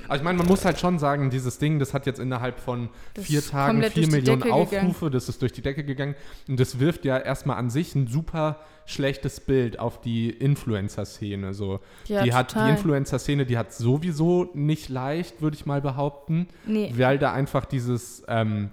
[0.09, 2.89] Also ich meine, man muss halt schon sagen, dieses Ding, das hat jetzt innerhalb von
[3.19, 5.13] vier Tagen vier Millionen Aufrufe, gegangen.
[5.13, 6.15] das ist durch die Decke gegangen.
[6.49, 11.55] Und das wirft ja erstmal an sich ein super schlechtes Bild auf die Influencer-Szene.
[11.55, 11.81] So.
[12.07, 12.71] ja, die hat die.
[12.71, 18.25] Influencer-Szene, die hat sowieso nicht leicht, würde ich mal behaupten, Nee, weil da einfach dieses,
[18.27, 18.71] ähm,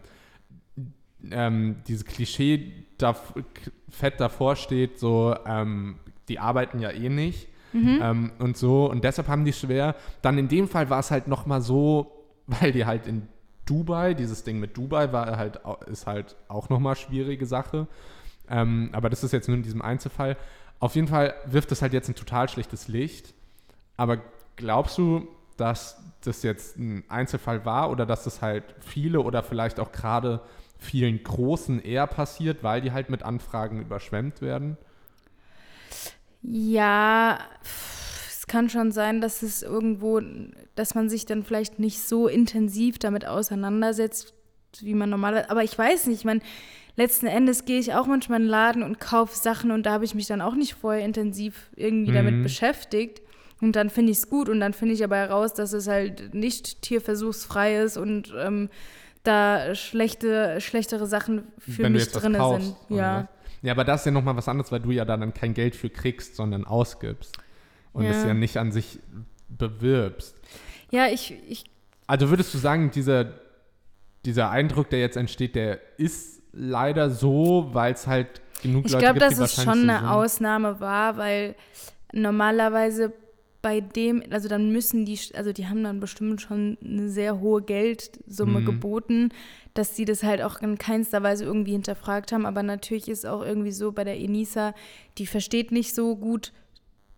[1.30, 3.16] ähm, dieses Klischee da,
[3.90, 5.98] fett davor steht, so, ähm,
[6.30, 7.48] die arbeiten ja eh nicht
[7.82, 8.00] mhm.
[8.02, 9.96] ähm, und so und deshalb haben die schwer.
[10.22, 12.12] Dann in dem Fall war es halt noch mal so,
[12.48, 13.28] weil die halt in
[13.66, 17.88] Dubai, dieses Ding mit Dubai war halt, ist halt auch noch mal schwierige Sache.
[18.50, 20.38] Ähm, aber das ist jetzt nur in diesem Einzelfall.
[20.80, 23.34] Auf jeden Fall wirft das halt jetzt ein total schlechtes Licht.
[23.98, 24.20] Aber
[24.56, 29.80] glaubst du, dass das jetzt ein Einzelfall war oder dass das halt viele oder vielleicht
[29.80, 30.42] auch gerade
[30.78, 34.78] vielen Großen eher passiert, weil die halt mit Anfragen überschwemmt werden?
[36.50, 37.40] Ja,
[38.30, 40.22] es kann schon sein, dass es irgendwo,
[40.76, 44.34] dass man sich dann vielleicht nicht so intensiv damit auseinandersetzt,
[44.80, 45.50] wie man normalerweise.
[45.50, 46.40] Aber ich weiß nicht, ich meine,
[46.96, 50.06] letzten Endes gehe ich auch manchmal in den Laden und kaufe Sachen und da habe
[50.06, 52.16] ich mich dann auch nicht vorher intensiv irgendwie Mhm.
[52.16, 53.22] damit beschäftigt.
[53.60, 56.34] Und dann finde ich es gut und dann finde ich aber heraus, dass es halt
[56.36, 58.70] nicht tierversuchsfrei ist und ähm,
[59.24, 62.76] da schlechte, schlechtere Sachen für Wenn mich drin sind.
[62.90, 63.28] Ja.
[63.62, 65.76] Ja, aber das ist ja nochmal was anderes, weil du ja da dann kein Geld
[65.76, 67.38] für kriegst, sondern ausgibst.
[67.94, 68.30] Und es Ja.
[68.30, 69.00] ja nicht an sich
[69.50, 70.36] bewirbst.
[70.92, 71.66] Ja, ich, ich
[72.06, 73.34] Also würdest du sagen, dieser,
[74.26, 79.04] dieser Eindruck, der jetzt entsteht, der ist leider so, weil es halt genug Ich Leute
[79.04, 80.08] glaube, gibt, dass die es wahrscheinlich schon eine sind?
[80.10, 81.56] Ausnahme war, weil
[82.14, 83.14] normalerweise
[83.62, 87.62] bei dem, also dann müssen die, also die haben dann bestimmt schon eine sehr hohe
[87.62, 88.66] Geldsumme Mhm.
[88.66, 89.30] geboten,
[89.78, 92.46] dass sie das halt auch in keinster Weise irgendwie hinterfragt haben.
[92.46, 94.74] Aber natürlich ist auch irgendwie so bei der Enisa,
[95.18, 96.52] die versteht nicht so gut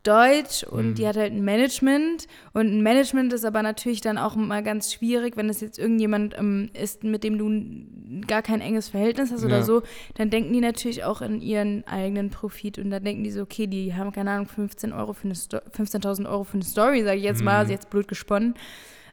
[0.03, 0.95] Deutsch und Mhm.
[0.95, 4.93] die hat halt ein Management und ein Management ist aber natürlich dann auch mal ganz
[4.93, 9.43] schwierig, wenn das jetzt irgendjemand ähm, ist, mit dem du gar kein enges Verhältnis hast
[9.43, 9.63] oder Ja.
[9.63, 9.81] so,
[10.15, 13.67] dann denken die natürlich auch in ihren eigenen Profit und dann denken die so, okay,
[13.67, 17.17] die haben keine Ahnung 15 Euro für eine Sto 15.000 Euro für eine Story, sage
[17.17, 17.71] ich jetzt mal, Mhm.
[17.71, 18.53] jetzt blöd gesponnen.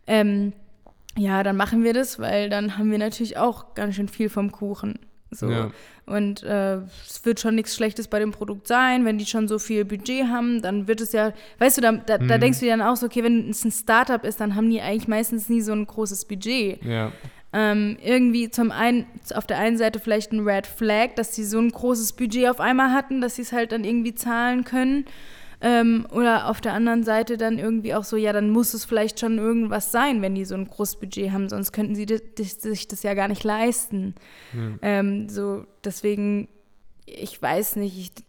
[0.06, 0.52] Ähm,
[1.16, 4.52] ja, dann machen wir das, weil dann haben wir natürlich auch ganz schön viel vom
[4.52, 4.98] Kuchen.
[5.30, 5.50] So.
[5.50, 5.70] Ja.
[6.06, 6.76] Und äh,
[7.08, 9.04] es wird schon nichts Schlechtes bei dem Produkt sein.
[9.04, 12.18] Wenn die schon so viel Budget haben, dann wird es ja, weißt du, da, da,
[12.18, 12.40] da Mhm.
[12.40, 14.80] denkst du dir dann auch so, okay, wenn es ein Startup ist, dann haben die
[14.80, 16.82] eigentlich meistens nie so ein großes Budget.
[16.84, 17.10] Ja.
[17.52, 21.58] Ähm, irgendwie zum einen, auf der einen Seite vielleicht ein Red Flag, dass sie so
[21.58, 25.06] ein großes Budget auf einmal hatten, dass sie es halt dann irgendwie zahlen können.
[25.60, 29.20] Ähm, oder auf der anderen Seite dann irgendwie auch so, ja, dann muss es vielleicht
[29.20, 33.02] schon irgendwas sein, wenn die so ein großes Budget haben, sonst könnten sie sich das
[33.02, 34.14] ja gar nicht leisten.
[34.52, 34.78] Ja.
[34.82, 36.48] Ähm, so, deswegen,
[37.06, 38.24] ich weiß nicht, ich,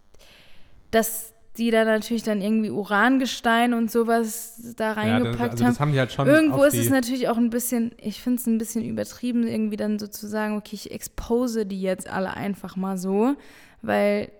[0.90, 5.78] dass die da natürlich dann irgendwie Urangestein und sowas da Ja, das, reingepackt also haben.
[5.78, 9.46] haben halt Irgendwo ist es natürlich auch ein bisschen, ich finde es ein bisschen übertrieben,
[9.46, 13.34] irgendwie dann so zu sagen, okay, ich expose die jetzt alle einfach mal so,
[13.82, 14.30] weil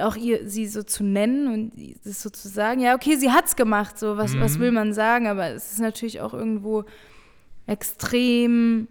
[0.00, 1.72] auch ihr sie so zu nennen und
[2.04, 4.60] das so zu sagen, ja, okay, sie hat's gemacht, so, was, was Mhm.
[4.62, 6.84] will man sagen, aber es ist natürlich auch irgendwo
[7.66, 8.88] extrem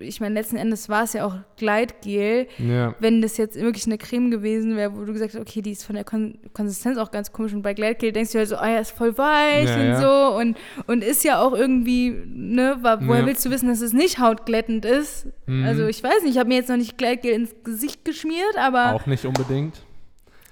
[0.00, 2.46] ich meine, letzten Endes war es ja auch Gleitgel.
[2.58, 2.94] Ja.
[2.98, 5.84] Wenn das jetzt wirklich eine Creme gewesen wäre, wo du gesagt hast, okay, die ist
[5.84, 8.68] von der Kon Konsistenz auch ganz komisch und bei Gleitgel denkst du halt so, ah
[8.68, 10.00] ja, ist voll weich Ja, und ja.
[10.00, 13.26] so und, und ist ja auch irgendwie, ne, woher Ja.
[13.26, 15.26] willst du wissen, dass es nicht hautglättend ist?
[15.46, 15.64] Mhm.
[15.64, 18.94] Also ich weiß nicht, ich habe mir jetzt noch nicht Gleitgel ins Gesicht geschmiert, aber
[18.94, 19.82] Auch nicht unbedingt.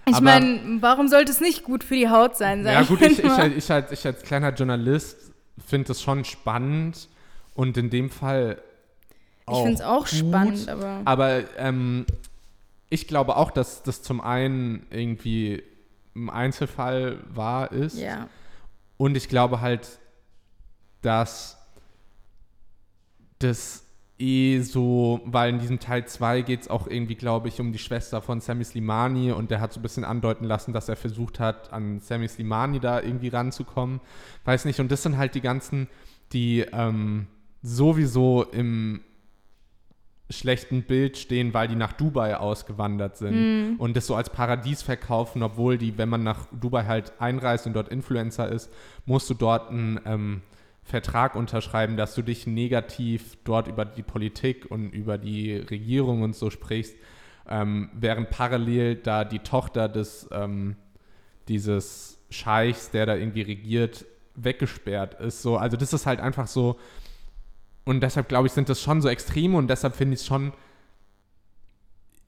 [0.09, 2.65] ich meine, warum sollte es nicht gut für die Haut sein?
[2.65, 3.37] Ja, gut, ich, ich, mal.
[3.37, 5.33] halt- ich, als, ich als kleiner Journalist
[5.67, 7.09] finde das schon spannend
[7.55, 8.63] und in dem Fall
[9.51, 10.09] Ich finde es auch gut.
[10.09, 11.03] spannend, aber.
[11.05, 12.07] Aber ähm,
[12.91, 15.63] ich glaube auch, dass das zum einen irgendwie
[16.15, 17.99] im Einzelfall wahr ist.
[17.99, 18.29] Ja.
[18.97, 19.99] Und ich glaube halt,
[21.03, 21.57] dass
[23.39, 23.85] das
[24.19, 27.79] eh so, weil in diesem Teil 2 geht es auch irgendwie, glaube ich, um die
[27.79, 31.39] Schwester von Sammy Slimani und der hat so ein bisschen andeuten lassen, dass er versucht
[31.39, 34.01] hat, an Sammy Slimani da irgendwie ranzukommen.
[34.45, 35.87] Weiß nicht, und das sind halt die ganzen,
[36.33, 37.29] die ähm,
[37.63, 39.03] sowieso im
[40.31, 45.43] schlechten Bild stehen, weil die nach Dubai ausgewandert sind und das so als Paradies verkaufen,
[45.43, 48.71] obwohl die, wenn man nach Dubai halt einreist und dort Influencer ist,
[49.07, 50.43] musst du dort einen ähm,
[50.83, 56.35] Vertrag unterschreiben, dass du dich negativ dort über die Politik und über die Regierung und
[56.35, 56.97] so sprichst,
[57.49, 60.77] ähm, während parallel da die Tochter des ähm,
[61.49, 65.43] dieses Scheichs, der da irgendwie regiert, weggesperrt ist.
[65.43, 66.79] So, also das ist halt einfach so.
[67.89, 70.53] Und deshalb glaube ich, sind das schon so Extreme und deshalb finde ich es schon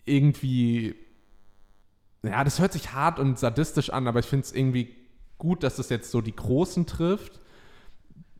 [0.07, 0.94] irgendwie.
[2.23, 4.96] Ja, das hört sich hart und sadistisch an, aber ich finde es irgendwie
[5.37, 7.40] gut, dass es jetzt so die Großen trifft.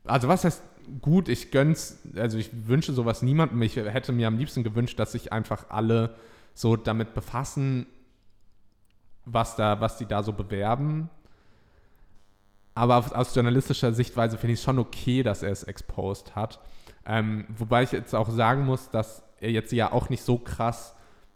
[0.03, 0.63] Also was heißt
[0.99, 3.61] gut, ich gönn's, also ich wünsche sowas niemandem.
[3.61, 6.15] Ich hätte mir am liebsten gewünscht, dass sich einfach alle
[6.55, 7.85] so damit befassen,
[9.25, 11.07] was da, was die da so bewerben.
[12.73, 16.59] Aber aus journalistischer Sichtweise finde ich es schon okay, dass er es exposed hat.
[17.05, 20.95] Ähm, wobei ich jetzt auch sagen muss, dass er jetzt ja auch nicht so krass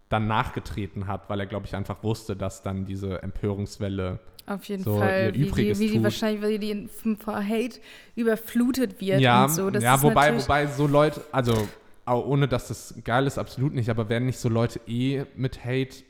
[0.10, 4.84] dann nachgetreten hat, weil er, glaube ich, einfach wusste, dass dann diese Empörungswelle Auf jeden
[4.84, 6.88] so Fall, wie, die, wie die wahrscheinlich, weil die
[7.19, 7.80] vor Hate
[8.15, 9.69] überflutet wird ja, und so.
[9.71, 11.67] Das ja wobei, wobei so Leute, also
[12.06, 15.65] auch ohne dass das geil ist, absolut nicht, aber werden nicht so Leute eh mit
[15.65, 16.04] Hate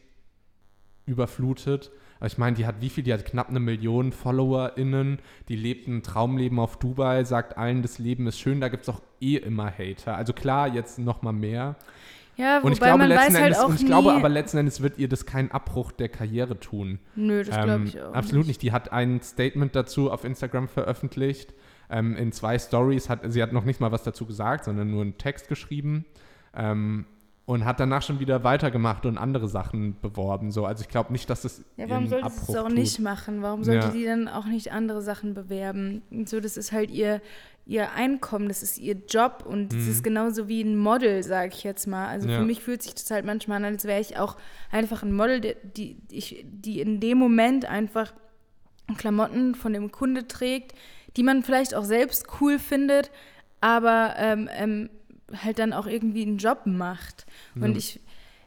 [1.05, 1.91] überflutet?
[2.17, 3.03] Aber ich meine, die hat wie viel?
[3.03, 7.99] Die hat knapp eine Million FollowerInnen, die lebt ein Traumleben auf Dubai, sagt allen, das
[7.99, 10.15] Leben ist schön, da gibt es auch eh immer Hater.
[10.15, 11.75] Also klar, jetzt noch mal mehr.
[12.37, 14.11] Ja, Und ich wobei glaube, man letzten weiß halt Endes, auch und ich nie, glaube
[14.13, 16.99] aber letzten Endes wird ihr das keinen Abbruch der Karriere tun.
[17.15, 18.13] Nö, das glaube Ähm, ich auch.
[18.13, 18.61] absolut nicht.
[18.61, 21.53] Die hat ein Statement dazu auf Instagram veröffentlicht.
[21.89, 25.01] Ähm, in zwei Stories hat sie hat noch nicht mal was dazu gesagt, sondern nur
[25.03, 26.03] einen Text geschrieben
[26.55, 27.05] ähm,
[27.45, 30.51] und hat danach schon wieder weitergemacht und andere Sachen beworben.
[30.51, 32.73] So, also ich glaube nicht, dass das Ja, warum sollte sie es auch tut.
[32.77, 33.41] nicht machen?
[33.43, 33.91] Warum sollte Ja.
[33.91, 36.01] sie dann auch nicht andere Sachen bewerben?
[36.09, 37.21] Und so, das ist halt ihr,
[37.67, 41.63] ihr Einkommen, das ist ihr Job und es ist genauso wie ein Model, sage ich
[41.63, 42.07] jetzt mal.
[42.07, 42.33] Also Mhm.
[42.33, 42.39] Ja.
[42.39, 44.37] für mich fühlt sich das halt manchmal an, als wäre ich auch
[44.71, 48.11] einfach ein Model, die, die, ich, die in dem Moment einfach
[48.97, 50.73] Klamotten von dem Kunde trägt,
[51.17, 53.09] die man vielleicht auch selbst cool findet,
[53.61, 54.89] aber ähm, ähm,
[55.33, 57.25] halt dann auch irgendwie einen Job macht.
[57.55, 57.77] Und Ja.
[57.77, 57.99] ich,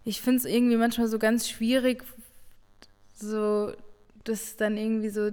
[0.05, 2.05] ich finde es irgendwie manchmal so ganz schwierig,
[3.14, 3.73] so,
[4.25, 5.31] das dann irgendwie so,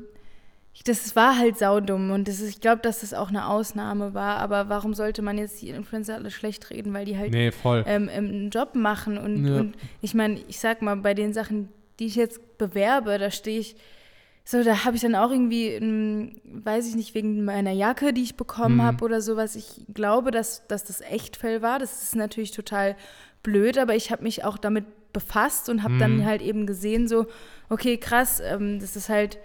[0.86, 4.38] das war halt saudumm und das ist, ich glaube, dass das auch eine Ausnahme war,
[4.38, 7.52] aber warum sollte man jetzt die Influencer alle schlecht reden, weil die halt Nee,
[7.86, 9.60] ähm, ähm, einen Job machen und, Ja.
[9.60, 13.60] und ich meine, ich sag mal, bei den Sachen, die ich jetzt bewerbe, da stehe
[13.60, 13.76] ich,
[14.48, 18.22] so, da habe ich dann auch irgendwie, ähm, weiß ich nicht, wegen meiner Jacke, die
[18.22, 18.84] ich bekommen Mhm.
[18.84, 21.80] habe oder sowas, ich glaube, dass, dass das Echtfell war.
[21.80, 22.96] Das ist natürlich total
[23.42, 26.00] blöd, aber ich habe mich auch damit befasst und habe Mhm.
[26.00, 27.26] dann halt eben gesehen, so,
[27.70, 29.40] okay, krass, ähm, das ist halt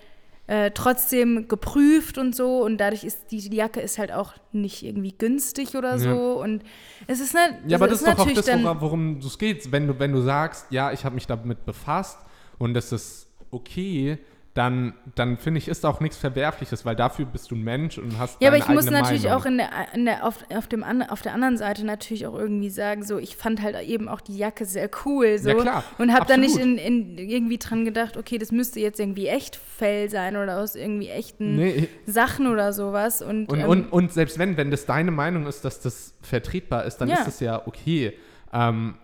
[0.46, 4.82] äh, trotzdem geprüft und so und dadurch ist die, die Jacke ist halt auch nicht
[4.82, 5.98] irgendwie günstig oder Ja.
[5.98, 6.64] so und
[7.06, 9.70] es ist, ne, Ja, aber das ist doch auch das, wora- worum es geht.
[9.70, 12.18] Wenn du, wenn du sagst, ja, ich habe mich damit befasst
[12.58, 14.18] und das ist okay,
[14.54, 18.18] dann, dann finde ich, ist auch nichts Verwerfliches, weil dafür bist du ein Mensch und
[18.18, 19.40] hast Ja, aber ich muss natürlich Meinung.
[19.40, 22.34] auch in der, in der, auf, auf, dem, an- auf der anderen Seite natürlich auch
[22.34, 25.38] irgendwie sagen, so, ich fand halt eben auch die Jacke sehr cool.
[25.38, 28.80] So, Ja, klar, Und habe dann nicht in, in, irgendwie dran gedacht, okay, das müsste
[28.80, 33.22] jetzt irgendwie echt Fell sein oder aus irgendwie echten Nee, Sachen oder sowas.
[33.22, 36.86] Und, Und, ähm, und, und selbst wenn, wenn das deine Meinung ist, dass das vertretbar
[36.86, 37.18] ist, dann Ja.
[37.18, 38.14] ist das ja okay.
[38.52, 38.96] Ähm,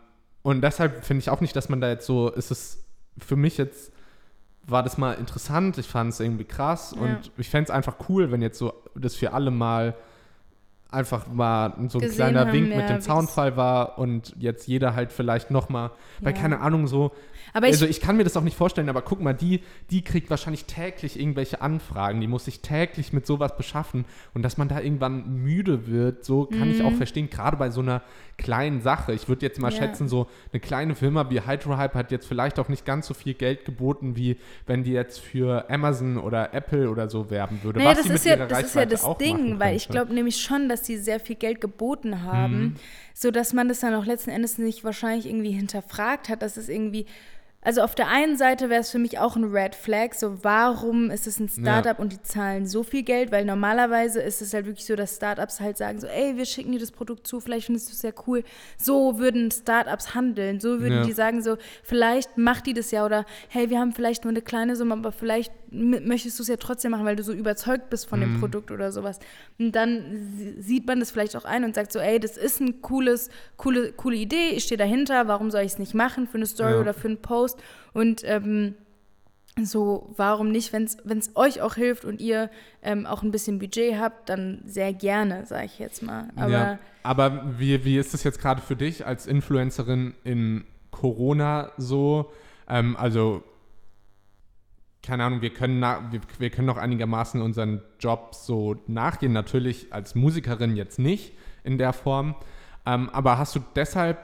[0.43, 2.85] und deshalb finde ich auch nicht, dass man da jetzt so, ist es
[3.19, 3.93] für mich jetzt,
[4.69, 7.03] war das mal interessant, ich fand es irgendwie krass Ja.
[7.03, 9.95] und ich fände es einfach cool, wenn jetzt so das für alle mal
[10.97, 14.95] einfach mal so ein kleiner haben, Wink ja, mit dem Zaunfall war und jetzt jeder
[14.97, 16.41] halt vielleicht nochmal, weil Ja.
[16.41, 17.13] keine Ahnung, so
[17.53, 20.03] Aber ich, also ich kann mir das auch nicht vorstellen, aber guck mal, die, die
[20.03, 24.05] kriegt wahrscheinlich täglich irgendwelche Anfragen, die muss sich täglich mit sowas beschaffen
[24.35, 27.81] und dass man da irgendwann müde wird, so kann ich auch verstehen, gerade bei so
[27.81, 28.03] einer
[28.37, 29.13] kleinen Sache.
[29.15, 29.79] Ich würde jetzt mal Ja.
[29.79, 33.35] schätzen, so eine kleine Firma wie Hydrohype hat jetzt vielleicht auch nicht ganz so viel
[33.35, 37.79] Geld geboten, wie wenn die jetzt für Amazon oder Apple oder so werben würde.
[37.79, 40.13] naja, was das sie ist, mit ja, das ist ja das Ding, weil ich glaube
[40.13, 42.75] nämlich schon, dass die sehr viel Geld geboten haben, Mhm.
[43.15, 46.69] so dass man das dann auch letzten Endes nicht wahrscheinlich irgendwie hinterfragt hat, dass es
[46.69, 47.07] irgendwie
[47.67, 51.11] also auf der einen Seite wäre es für mich auch ein Red Flag, so warum
[51.11, 54.67] ist es ein Startup und die zahlen so viel Geld, weil normalerweise ist es halt
[54.67, 57.67] wirklich so, dass Startups halt sagen so, ey, wir schicken dir das Produkt zu, vielleicht
[57.67, 58.45] findest du es sehr cool.
[58.79, 61.05] So würden Startups handeln, so würden Ja.
[61.05, 64.43] die sagen so, vielleicht macht die das ja oder hey, wir haben vielleicht nur eine
[64.43, 68.09] kleine Summe, aber vielleicht möchtest du es ja trotzdem machen, weil du so überzeugt bist
[68.09, 68.25] von Mhm.
[68.25, 69.19] dem Produkt oder sowas.
[69.59, 72.61] Und dann si- sieht man das vielleicht auch ein und sagt so, ey, das ist
[72.61, 76.37] ein cooles, coole, coole Idee, ich stehe dahinter, warum soll ich es nicht machen für
[76.37, 76.81] eine Story Ja.
[76.81, 77.56] oder für einen Post?
[77.93, 78.75] Und ähm,
[79.63, 82.51] so, warum nicht, wenn es euch auch hilft und ihr
[82.83, 86.29] ähm, auch ein bisschen Budget habt, dann sehr gerne, sage ich jetzt mal.
[86.37, 91.73] Aber ja, aber wie, wie ist es jetzt gerade für dich als Influencerin in Corona
[91.79, 92.33] so?
[92.69, 93.43] Ähm, also,
[95.03, 99.33] keine Ahnung, wir können, na, wir, wir können noch einigermaßen unseren Job so nachgehen.
[99.33, 101.33] Natürlich als Musikerin jetzt nicht
[101.65, 102.35] in der Form.
[102.85, 104.19] Ähm, aber hast du deshalb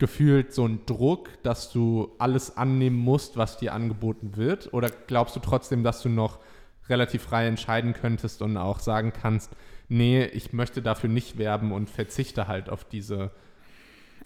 [0.00, 4.74] gefühlt so einen Druck, dass du alles annehmen musst, was dir angeboten wird?
[4.74, 6.40] Oder glaubst du trotzdem, dass du noch
[6.88, 9.52] relativ frei entscheiden könntest und auch sagen kannst,
[9.88, 13.30] nee, ich möchte dafür nicht werben und verzichte halt auf diese.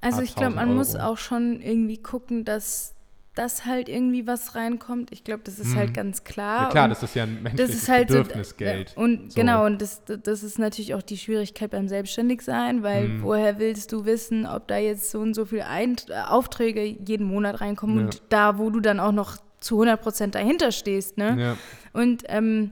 [0.01, 1.05] Also ich glaube, man tausend muss Euro.
[1.13, 2.94] auch schon irgendwie gucken, dass
[3.35, 5.11] das halt irgendwie was reinkommt.
[5.13, 5.79] Ich glaube, das ist Mhm.
[5.79, 6.63] halt ganz klar.
[6.65, 8.95] Ja klar, und das ist ja ein das menschliches ist halt so, Bedürfnis, Geld.
[8.97, 9.41] ja, Und So.
[9.41, 13.23] genau, und das, das ist natürlich auch die Schwierigkeit beim Selbstständigsein, weil Mhm.
[13.23, 17.27] woher willst du wissen, ob da jetzt so und so viele Ein äh, Aufträge jeden
[17.27, 18.05] Monat reinkommen Ja.
[18.05, 21.37] und da, wo du dann auch noch zu 100 Prozent dahinter stehst, ne?
[21.41, 21.57] Ja.
[21.93, 22.71] Und ähm,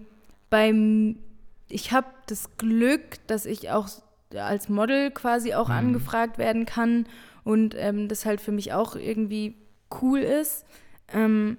[0.51, 1.16] beim,
[1.68, 3.88] ich habe das Glück, dass ich auch
[4.35, 5.75] als Model quasi auch Mhm.
[5.75, 7.07] angefragt werden kann
[7.44, 9.57] und ähm, das halt für mich auch irgendwie
[10.00, 10.64] cool ist.
[11.12, 11.59] Ähm,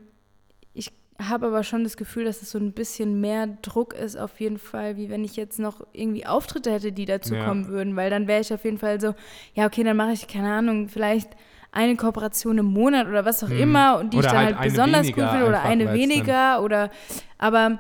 [0.74, 0.92] ich
[1.22, 4.58] habe aber schon das Gefühl, dass es so ein bisschen mehr Druck ist, auf jeden
[4.58, 7.46] Fall, wie wenn ich jetzt noch irgendwie Auftritte hätte, die dazu Ja.
[7.46, 9.14] kommen würden, weil dann wäre ich auf jeden Fall so,
[9.54, 11.30] ja, okay, dann mache ich, keine Ahnung, vielleicht
[11.72, 13.58] eine Kooperation im Monat oder was auch Mhm.
[13.60, 15.94] immer und die Oder ich dann halt halt, besonders cool weniger finde oder eine dann-
[15.96, 16.90] weniger oder
[17.38, 17.80] aber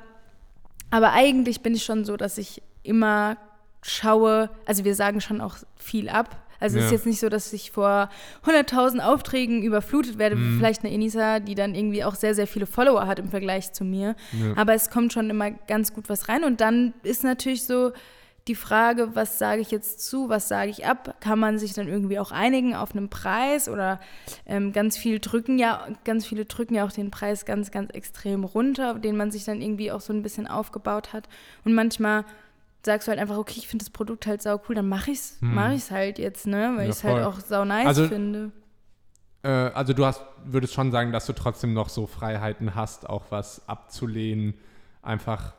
[0.90, 3.38] aber eigentlich bin ich schon so, dass ich immer
[3.82, 6.43] schaue, also wir sagen schon auch viel ab.
[6.60, 6.98] Also es ist Ja.
[6.98, 8.10] jetzt nicht so, dass ich vor
[8.46, 10.54] 100.000 Aufträgen überflutet werde, Mhm.
[10.54, 13.74] wie vielleicht eine Enisa, die dann irgendwie auch sehr, sehr viele Follower hat im Vergleich
[13.74, 14.16] zu mir.
[14.34, 14.54] Ja.
[14.56, 16.44] Aber es kommt schon immer ganz gut was rein.
[16.44, 17.92] Und dann ist natürlich so
[18.50, 21.16] die Frage, was sage ich jetzt zu, was sage ich ab?
[21.22, 24.02] Kann man sich dann irgendwie auch einigen auf einen Preis oder
[24.46, 28.44] ähm, ganz viel drücken ja, ganz viele drücken ja auch den Preis ganz, ganz extrem
[28.44, 31.30] runter, den man sich dann irgendwie auch so ein bisschen aufgebaut hat.
[31.64, 32.26] Und manchmal
[32.86, 35.38] sagst du halt einfach, okay, ich finde das Produkt halt sau cool, dann mache ich's,
[35.40, 35.54] Hm.
[35.56, 36.74] mache ich's halt jetzt, ne?
[36.76, 38.52] Weil Ja, ich es halt auch sau nice Also- finde.
[39.44, 43.26] Äh, also du hast, würdest schon sagen, dass du trotzdem noch so Freiheiten hast, auch
[43.30, 44.54] was abzulehnen,
[45.02, 45.54] einfach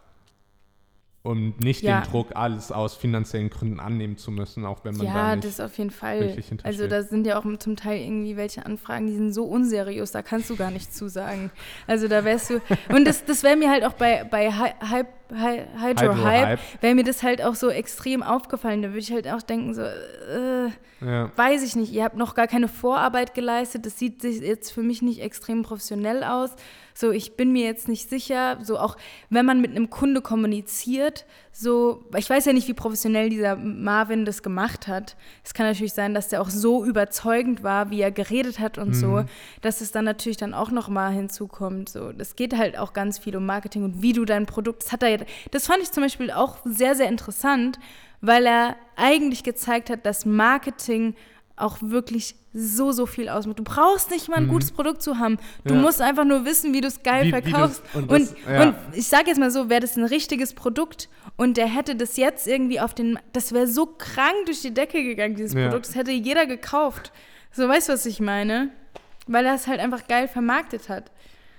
[1.23, 2.03] um nicht Ja.
[2.03, 5.49] den Druck, alles aus finanziellen Gründen annehmen zu müssen, auch wenn man da Ja, nicht
[5.49, 6.37] das auf jeden Fall.
[6.65, 10.21] Also da sind ja auch zum Teil irgendwie welche Anfragen, die sind so unseriös, da
[10.21, 11.51] kannst du gar nichts zusagen.
[11.87, 12.61] Also da wärst du.
[12.91, 17.23] Und das, das wäre mir halt auch bei, bei Hy- Hydro Hype, wäre mir das
[17.23, 18.83] halt auch so extrem aufgefallen.
[18.83, 20.69] Da würde ich halt auch denken, so, äh,
[21.01, 21.31] ja.
[21.37, 24.83] weiß ich nicht, ihr habt noch gar keine Vorarbeit geleistet, das sieht sich jetzt für
[24.83, 26.51] mich nicht extrem professionell aus.
[26.97, 28.97] So, ich bin mir jetzt nicht sicher, so auch
[29.29, 34.25] wenn man mit einem Kunde kommuniziert, so, ich weiß ja nicht, wie professionell dieser Marvin
[34.25, 35.17] das gemacht hat.
[35.45, 38.95] Es kann natürlich sein, dass der auch so überzeugend war, wie er geredet hat und
[38.95, 39.27] so, Mhm.
[39.61, 41.89] dass es dann natürlich dann auch noch mal hinzukommt.
[41.89, 44.93] So, das geht halt auch ganz viel um Marketing und wie du dein Produkt, das
[44.93, 47.79] hat er, ja- das fand ich zum Beispiel auch sehr, sehr interessant,
[48.21, 51.15] weil er eigentlich gezeigt hat, dass Marketing
[51.57, 53.59] auch wirklich so, so viel ausmacht.
[53.61, 54.51] Du brauchst nicht mal ein Mhm.
[54.51, 55.39] gutes Produkt zu haben.
[55.65, 55.81] Du Ja.
[55.81, 57.83] musst einfach nur wissen, wie du es geil Wie- wie verkaufst.
[57.95, 58.63] und und, das- ja.
[58.63, 62.17] und ich sage jetzt mal so, wäre das ein richtiges Produkt und der hätte das
[62.17, 65.67] jetzt irgendwie auf den, das wäre so krank durch die Decke gegangen, dieses Ja.
[65.69, 65.89] Produkt.
[65.89, 67.13] Das hätte jeder gekauft.
[67.53, 68.71] So, weißt du, was ich meine?
[69.29, 71.11] Weil er es halt einfach geil vermarktet hat.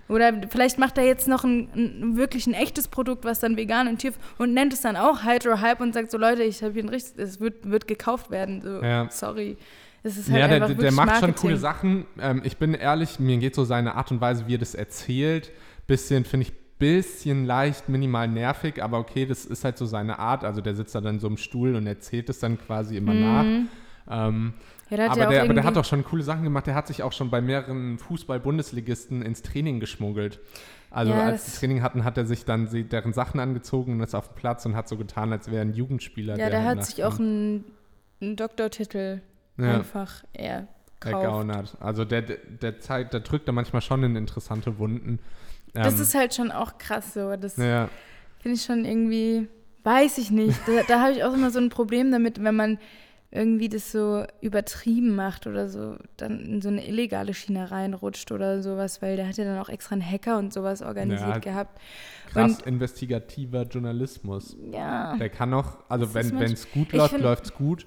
[0.08, 3.88] Oder vielleicht macht er jetzt noch ein, ein wirklich ein echtes Produkt, was dann vegan
[3.88, 6.74] und tier und nennt es dann auch Hydro Hype und sagt so Leute, ich habe
[6.74, 8.62] hier ein richtig, es wird, wird gekauft werden.
[8.62, 9.08] So, Ja.
[9.10, 9.58] Sorry.
[10.04, 11.30] Es ist halt Ja, der, der macht Marketing.
[11.30, 12.06] schon coole Sachen.
[12.22, 15.52] Ähm, ich bin ehrlich, mir geht so seine Art und Weise, wie er das erzählt,
[15.88, 20.44] bisschen, finde ich, bisschen leicht minimal nervig, aber okay, das ist halt so seine Art.
[20.44, 23.44] Also der sitzt da dann so im Stuhl und erzählt es dann quasi immer nach.
[23.44, 23.68] Mhm.
[24.08, 24.54] Ähm,
[24.90, 26.68] Ja, der hat aber, ja der, aber der hat auch schon coole Sachen gemacht.
[26.68, 30.40] Der hat sich auch schon bei mehreren Fußball-Bundesligisten ins Training geschmuggelt.
[30.92, 33.94] Also Ja, als das- die Training hatten, hat er sich dann sie, deren Sachen angezogen
[33.94, 36.38] und ist auf dem Platz und hat so getan, als wäre er ein Jugendspieler.
[36.38, 37.66] Ja, der halt hat sich auch einen,
[38.22, 39.22] einen Doktortitel
[39.58, 40.68] ja, einfach eher
[41.04, 41.76] ergaunert.
[41.80, 45.20] Also der, der, der, zeigt, der drückt da manchmal schon in interessante Wunden.
[45.74, 47.36] Das Ähm, ist halt schon auch krass so.
[47.36, 47.90] Das finde
[48.44, 49.48] ich schon irgendwie,
[49.84, 50.58] weiß ich nicht.
[50.66, 52.78] Da, da habe ich auch immer so ein Problem damit, wenn man
[53.36, 58.62] irgendwie das so übertrieben macht oder so, dann in so eine illegale Schiene reinrutscht oder
[58.64, 61.80] sowas, weil der hat ja dann auch extra einen Hacker und sowas organisiert Ja, gehabt.
[62.28, 64.56] krass investigativer Journalismus.
[64.72, 67.86] Ja, Der kann auch, also wenn es gut läuft, läuft es gut.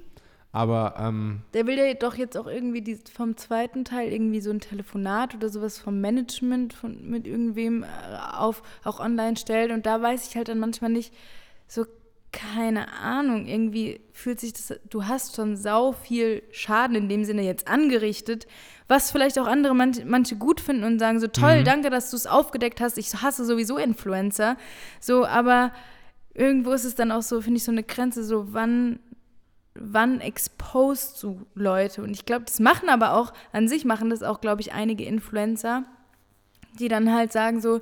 [0.50, 4.50] Aber ähm, der will ja doch jetzt auch irgendwie die, vom zweiten Teil irgendwie so
[4.50, 7.86] ein Telefonat oder sowas vom Management von, mit irgendwem äh,
[8.34, 11.12] auf, auch online stellen und da weiß ich halt dann manchmal nicht,
[11.66, 11.84] so
[12.32, 17.42] keine Ahnung, irgendwie fühlt sich das, du hast schon sau viel Schaden in dem Sinne
[17.42, 18.46] jetzt angerichtet,
[18.86, 21.64] was vielleicht auch andere manche, manche gut finden und sagen so toll, Mhm.
[21.64, 24.56] danke, dass du es aufgedeckt hast, ich hasse sowieso Influencer,
[25.00, 25.72] so, aber
[26.34, 29.00] irgendwo ist es dann auch so, finde ich, so eine Grenze, so wann
[29.80, 32.02] wann exposed du Leute?
[32.02, 35.04] Und ich glaube, das machen aber auch, an sich machen das auch, glaube ich, einige
[35.04, 35.84] Influencer,
[36.80, 37.80] die dann halt sagen so,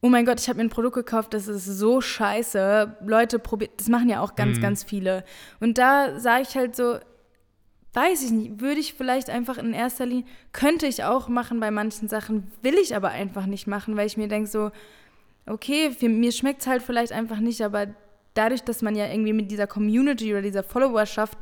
[0.00, 2.96] oh mein Gott, ich habe mir ein Produkt gekauft, das ist so scheiße.
[3.04, 4.62] Leute, probiert, das machen ja auch ganz, Mhm.
[4.62, 5.24] ganz viele.
[5.60, 6.98] Und da sage ich halt so,
[7.94, 11.70] weiß ich nicht, würde ich vielleicht einfach in erster Linie, könnte ich auch machen bei
[11.70, 14.70] manchen Sachen, will ich aber einfach nicht machen, weil ich mir denke so,
[15.46, 17.86] okay, für, mir schmeckt es halt vielleicht einfach nicht, aber
[18.34, 21.36] dadurch, dass man ja irgendwie mit dieser Community oder dieser Followerschaft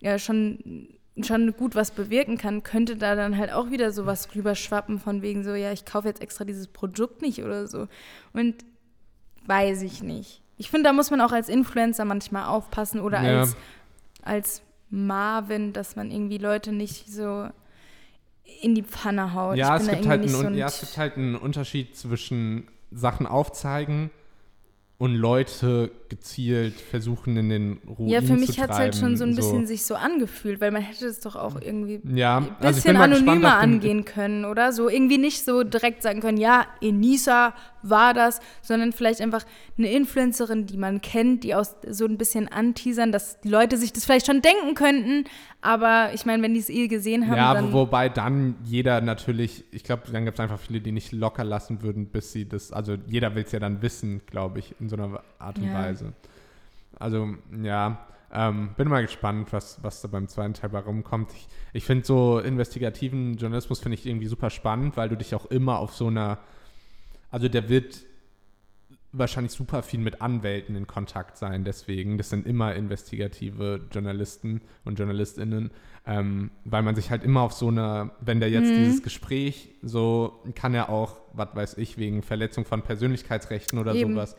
[0.00, 0.88] ja schon,
[1.20, 5.44] schon gut was bewirken kann, könnte da dann halt auch wieder sowas rüberschwappen von wegen
[5.44, 7.86] so, ja, ich kaufe jetzt extra dieses Produkt nicht oder so.
[8.32, 8.64] Und
[9.46, 10.40] weiß ich nicht.
[10.56, 13.40] Ich finde, da muss man auch als Influencer manchmal aufpassen oder Ja.
[13.40, 13.56] als,
[14.22, 17.48] als Marvin, dass man irgendwie Leute nicht so
[18.60, 19.56] in die Pfanne haut.
[19.56, 24.10] ja, es gibt halt so ein ja, es gibt halt einen Unterschied zwischen Sachen aufzeigen
[25.02, 29.24] und Leute gezielt versuchen in den Ruin Ja, für mich hat es halt schon so
[29.24, 32.76] ein bisschen sich so angefühlt, weil man hätte es doch auch irgendwie Ja, ein also
[32.76, 33.42] bisschen gespannt anonymer den-
[33.74, 34.72] angehen können, oder?
[34.72, 39.44] So irgendwie nicht so direkt sagen können, ja, Enisa war das, sondern vielleicht einfach
[39.76, 43.92] eine Influencerin, die man kennt, die aus so ein bisschen anteasern, dass die Leute sich
[43.92, 45.24] das vielleicht schon denken könnten,
[45.62, 49.00] aber ich meine, wenn die es eh gesehen haben, Ja, dann wo- wobei dann jeder
[49.00, 52.48] natürlich, ich glaube, dann gibt es einfach viele, die nicht locker lassen würden, bis sie
[52.48, 55.68] das, also jeder will es ja dann wissen, glaube ich, in so einer Art und
[55.68, 55.74] Ja.
[55.74, 56.12] Weise.
[56.98, 61.30] Also, ja, ähm, bin mal gespannt, was, was da beim zweiten Teil bei rumkommt.
[61.32, 65.46] Ich, ich finde so investigativen Journalismus finde ich irgendwie super spannend, weil du dich auch
[65.46, 66.38] immer auf so einer,
[67.30, 68.00] also der wird
[69.12, 72.18] wahrscheinlich super viel mit Anwälten in Kontakt sein, deswegen.
[72.18, 75.70] Das sind immer investigative Journalisten und JournalistInnen,
[76.06, 78.76] ähm, weil man sich halt immer auf so einer, wenn der jetzt Mhm.
[78.76, 84.12] dieses Gespräch so, kann er auch, was weiß ich, wegen Verletzung von Persönlichkeitsrechten oder Eben.
[84.14, 84.36] sowas.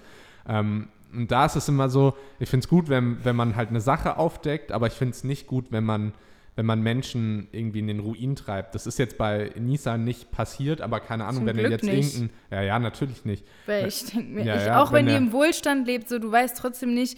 [0.48, 3.70] Ähm, und da ist es immer so, ich finde es gut, wenn, wenn man halt
[3.70, 6.14] eine Sache aufdeckt, aber ich finde es nicht gut, wenn man
[6.56, 8.76] wenn man Menschen irgendwie in den Ruin treibt.
[8.76, 11.84] Das ist jetzt bei Nisa nicht passiert, aber keine Ahnung, Zum wenn er Glück jetzt
[11.84, 12.16] nicht.
[12.16, 13.46] irgendein, ja, ja, natürlich nicht.
[13.66, 16.10] Weil ich denke mir, Ja, ich, ja, auch wenn, wenn die er- im Wohlstand lebt,
[16.10, 17.18] so du weißt trotzdem nicht,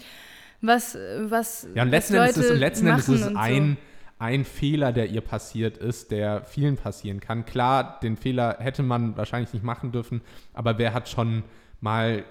[0.61, 3.77] was, was, Ja, und letzten Endes ist, letzten Endes ist es ein,
[4.19, 7.45] ein Fehler, der ihr passiert ist, der vielen passieren kann.
[7.45, 10.21] Klar, den Fehler hätte man wahrscheinlich nicht machen dürfen,
[10.53, 11.43] aber wer hat schon
[11.81, 12.23] mal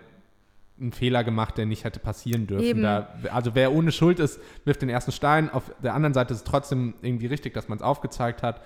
[0.81, 2.83] einen Fehler gemacht, der nicht hätte passieren dürfen.
[2.83, 5.51] Da, also wer ohne Schuld ist, wirft den ersten Stein.
[5.51, 8.61] Auf der anderen Seite ist es trotzdem irgendwie richtig, dass man es aufgezeigt hat.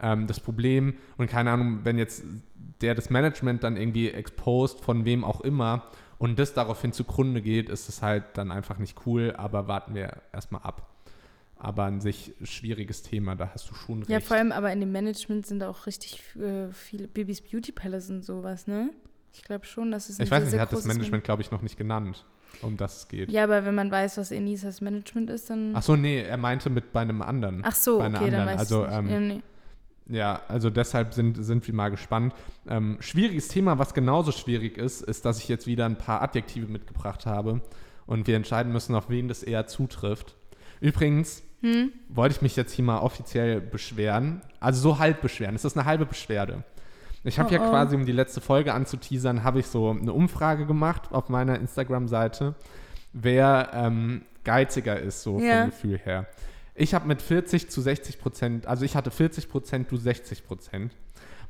[0.00, 2.24] Ähm, das Problem, und keine Ahnung, wenn jetzt
[2.80, 5.84] der das Management dann irgendwie exposed, von wem auch immer,
[6.18, 10.22] und das daraufhin zugrunde geht, ist es halt dann einfach nicht cool, aber warten wir
[10.32, 10.88] erstmal ab.
[11.56, 14.10] Aber an sich schwieriges Thema, da hast du schon recht.
[14.10, 18.10] Ja, vor allem aber in dem Management sind auch richtig äh, viele Bibis Beauty Palace
[18.10, 18.90] und sowas, ne?
[19.34, 21.50] Ich glaube schon, dass es ein ich weiß nicht, er hat das Management, glaube ich,
[21.50, 22.24] noch nicht genannt,
[22.60, 23.30] um das es geht.
[23.30, 25.72] Ja, aber wenn man weiß, was Enisas Management ist, dann.
[25.74, 27.62] Ach so, nee, er meinte mit bei einem anderen.
[27.64, 28.58] Ach so, bei einer okay, dann anderen.
[28.58, 28.98] weiß Also, ich nicht.
[28.98, 29.42] ähm, ja, nee.
[30.08, 32.34] Ja, also deshalb sind, sind wir mal gespannt.
[32.68, 36.66] Ähm, schwieriges Thema, was genauso schwierig ist, ist, dass ich jetzt wieder ein paar Adjektive
[36.66, 37.62] mitgebracht habe
[38.06, 40.34] und wir entscheiden müssen, auf wen das eher zutrifft.
[40.80, 41.92] Übrigens Hm?
[42.08, 45.54] wollte ich mich jetzt hier mal offiziell beschweren, also so halb beschweren.
[45.54, 46.64] Es ist eine halbe Beschwerde.
[47.24, 47.70] Ich habe Oh, ja oh.
[47.70, 52.54] quasi, um die letzte Folge anzuteasern, habe ich so eine Umfrage gemacht auf meiner Instagram-Seite,
[53.12, 55.60] wer ähm, geiziger ist, so Ja.
[55.62, 56.26] vom Gefühl her.
[56.74, 60.96] Ich habe mit 40 zu 60 Prozent, also ich hatte 40 Prozent, du 60 Prozent.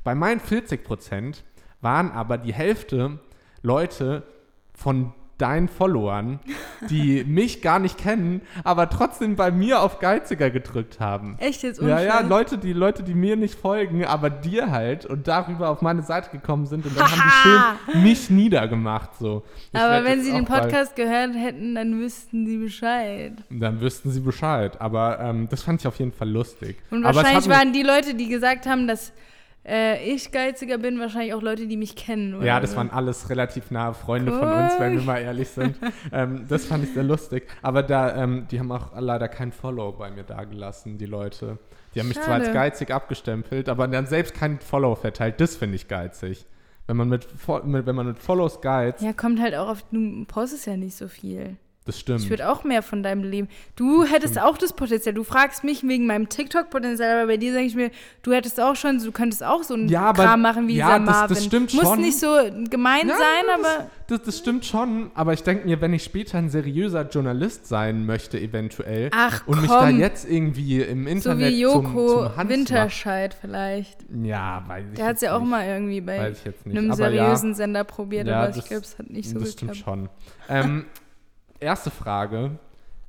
[0.03, 1.43] Bei meinen 40 Prozent
[1.81, 3.19] waren aber die Hälfte
[3.61, 4.23] Leute
[4.73, 6.39] von deinen Followern,
[6.89, 11.35] die mich gar nicht kennen, aber trotzdem bei mir auf Geiziger gedrückt haben.
[11.39, 12.29] Echt jetzt Ja, ja, unfair?
[12.29, 16.29] Leute, die Leute, die mir nicht folgen, aber dir halt und darüber auf meine Seite
[16.29, 17.21] gekommen sind und dann haben
[17.83, 19.43] die schön mich niedergemacht so.
[19.71, 23.33] Ich Aber wenn sie den Podcast gehört hätten, dann wüssten sie Bescheid.
[23.49, 24.79] dann wüssten sie Bescheid.
[24.79, 26.77] Aber ähm, das fand ich auf jeden Fall lustig.
[26.91, 29.13] Und wahrscheinlich waren die Leute, die gesagt haben, dass
[29.65, 32.35] äh, ich geiziger bin, wahrscheinlich auch Leute, die mich kennen.
[32.35, 35.05] Oder Ja, das waren alles relativ nahe Freunde von uns, wenn wir Cool.
[35.05, 35.77] mal ehrlich sind.
[36.11, 37.47] ähm, das fand ich sehr lustig.
[37.61, 41.57] Aber da, ähm, die haben auch leider kein Follow bei mir dagelassen, die Leute.
[41.95, 45.39] Die haben mich zwar als geizig abgestempelt, aber haben selbst kein Follow verteilt.
[45.39, 46.45] Das finde ich geizig.
[46.87, 47.27] Wenn man mit,
[47.63, 50.95] mit, wenn man mit Follows geizt, Ja, kommt halt auch auf, du postest ja nicht
[50.95, 51.55] so viel.
[51.85, 52.21] Das stimmt.
[52.21, 53.49] Ich würde auch mehr von deinem Leben.
[53.75, 55.13] Du hättest auch das Potenzial.
[55.13, 58.75] Du fragst mich wegen meinem TikTok-Potenzial, aber bei dir sage ich mir, du hättest auch
[58.75, 61.45] schon, du könntest auch so einen Ja, aber- Kram machen wie ja, dieser das- das
[61.45, 61.99] stimmt Muss schon.
[62.01, 62.27] nicht so
[62.69, 66.03] gemein Ja, sein, das- aber Das, das stimmt schon, aber ich denke mir, wenn ich
[66.03, 71.05] später ein seriöser Journalist sein möchte, eventuell, ach und mich da komm, jetzt irgendwie im
[71.05, 74.09] so Internet wie zum, Joko zum Hans Winterscheid vielleicht.
[74.11, 75.49] mache- Ja, weiß ich Der hat es ja auch nicht.
[75.49, 76.19] mal irgendwie bei
[76.65, 79.39] einem aber ja, seriösen Sender probiert, Ja, aber ich das- glaube, es hat nicht so
[79.39, 79.97] das stimmt geklappt.
[79.99, 80.09] schon.
[80.49, 80.85] Ähm,
[81.63, 82.59] erste Frage.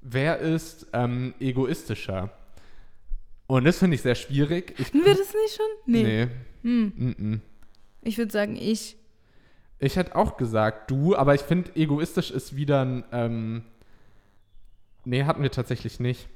[0.01, 2.31] Wer ist ähm, egoistischer?
[3.47, 4.75] Und das finde ich sehr schwierig.
[4.79, 5.67] Ich, Hatten wir das nicht schon?
[5.87, 6.03] Nee.
[6.03, 6.29] Nee.
[6.63, 6.93] Hm.
[6.99, 7.41] Mm-mm.
[8.03, 8.97] Ich würde sagen, ich.
[9.79, 13.05] Ich hätte auch gesagt, du, aber ich finde, egoistisch ist wieder ein.
[13.13, 13.65] Ähm,
[15.05, 16.29] nee, hatten wir tatsächlich nicht.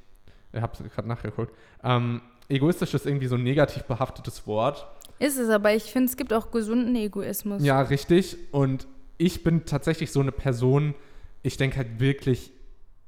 [0.51, 1.53] Ich habe gerade nachgeguckt.
[1.83, 4.85] Ähm, egoistisch ist irgendwie so ein negativ behaftetes Wort.
[5.19, 7.63] Ist es, aber ich finde, es gibt auch gesunden Egoismus.
[7.63, 8.37] Ja, richtig.
[8.51, 10.95] Und ich bin tatsächlich so eine Person,
[11.41, 12.51] ich denke halt wirklich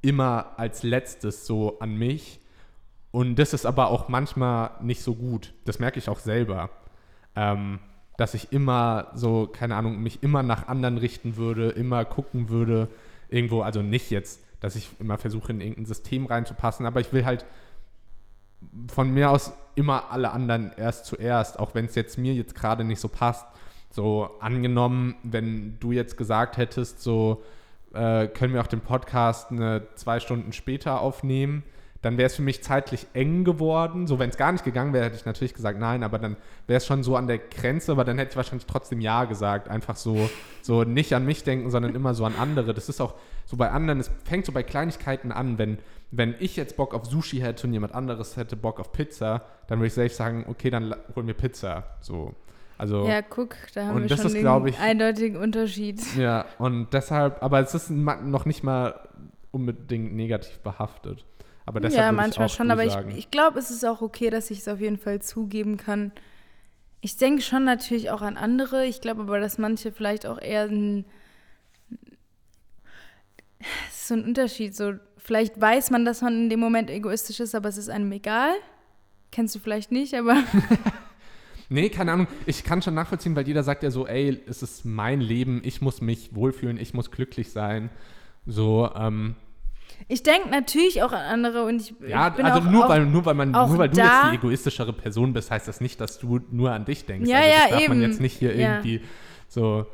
[0.00, 2.40] immer als letztes so an mich.
[3.10, 5.52] Und das ist aber auch manchmal nicht so gut.
[5.64, 6.70] Das merke ich auch selber.
[7.36, 7.78] Ähm,
[8.16, 12.88] dass ich immer so, keine Ahnung, mich immer nach anderen richten würde, immer gucken würde,
[13.28, 17.24] irgendwo, also nicht jetzt, dass ich immer versuche, in irgendein System reinzupassen, aber ich will
[17.24, 17.44] halt
[18.88, 22.84] von mir aus immer alle anderen erst zuerst, auch wenn es jetzt mir jetzt gerade
[22.84, 23.46] nicht so passt.
[23.90, 27.42] So angenommen, wenn du jetzt gesagt hättest, so
[27.94, 31.62] äh, können wir auch den Podcast eine zwei Stunden später aufnehmen,
[32.02, 34.08] dann wäre es für mich zeitlich eng geworden.
[34.08, 36.36] So, wenn es gar nicht gegangen wäre, hätte ich natürlich gesagt nein, aber dann
[36.66, 39.68] wäre es schon so an der Grenze, aber dann hätte ich wahrscheinlich trotzdem ja gesagt.
[39.68, 40.28] Einfach so,
[40.62, 42.74] so nicht an mich denken, sondern immer so an andere.
[42.74, 43.14] Das ist auch
[43.44, 45.78] so bei anderen, es fängt so bei Kleinigkeiten an, wenn,
[46.10, 49.78] wenn ich jetzt Bock auf Sushi hätte und jemand anderes hätte Bock auf Pizza, dann
[49.78, 51.84] würde ich selbst sagen, okay, dann holen wir Pizza.
[52.00, 52.34] So.
[52.82, 56.00] Also, Ja, guck, da haben wir das schon ist, den ich- eindeutigen Unterschied.
[56.16, 59.08] Ja, und deshalb, aber es ist noch nicht mal
[59.52, 61.24] unbedingt negativ behaftet.
[61.64, 64.58] Aber deshalb ja, manchmal schon, aber ich, ich glaube, es ist auch okay, dass ich
[64.58, 66.10] es auf jeden Fall zugeben kann.
[67.02, 68.84] Ich denke schon natürlich auch an andere.
[68.84, 71.04] Ich glaube aber, dass manche vielleicht auch eher ein.
[73.60, 74.74] Es ist so ein Unterschied.
[74.74, 78.10] So, vielleicht weiß man, dass man in dem Moment egoistisch ist, aber es ist einem
[78.10, 78.54] egal.
[79.30, 80.34] Kennst du vielleicht nicht, aber
[81.72, 82.26] Nee, keine Ahnung.
[82.46, 85.80] Ich kann schon nachvollziehen, weil jeder sagt ja so, ey, es ist mein Leben, ich
[85.80, 87.90] muss mich wohlfühlen, ich muss glücklich sein.
[88.46, 89.34] So, ähm,
[90.08, 92.88] ich denke natürlich auch an andere und ich, ja, ich bin also auch, nur, auch,
[92.88, 95.80] weil, nur weil man, nur weil du da- jetzt die egoistischere Person bist, heißt das
[95.80, 97.28] nicht, dass du nur an dich denkst.
[97.30, 98.10] Ja, also das ja, darf man eben.
[98.10, 98.74] jetzt nicht hier Ja.
[98.76, 99.00] irgendwie
[99.48, 99.86] so.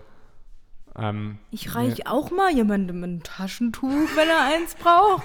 [0.96, 5.22] Ähm, Ich reiche auch mal jemandem ein Taschentuch, wenn er eins braucht.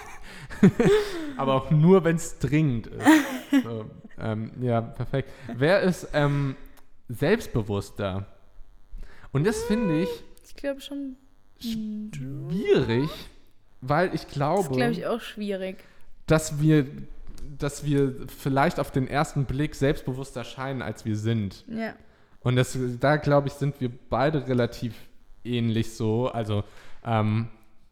[1.38, 3.06] Aber auch nur, wenn es dringend ist.
[3.64, 3.86] so,
[4.20, 5.30] ähm, ja, perfekt.
[5.56, 6.56] Wer ist ähm,
[7.10, 8.26] selbstbewusster?
[9.32, 10.10] Und das finde ich
[10.46, 11.16] Ich glaube schon.
[11.60, 13.10] schwierig,
[13.82, 15.84] weil ich Das ist, glaube, glaube ich, auch schwierig.
[16.28, 16.86] dass wir
[17.60, 21.64] dass wir vielleicht auf den ersten Blick selbstbewusster erscheinen, als wir sind.
[21.68, 21.94] Ja.
[22.42, 24.96] Und das, da glaube ich, sind wir beide relativ
[25.46, 26.30] ähnlich so.
[26.30, 26.64] Also,
[27.06, 27.48] ähm,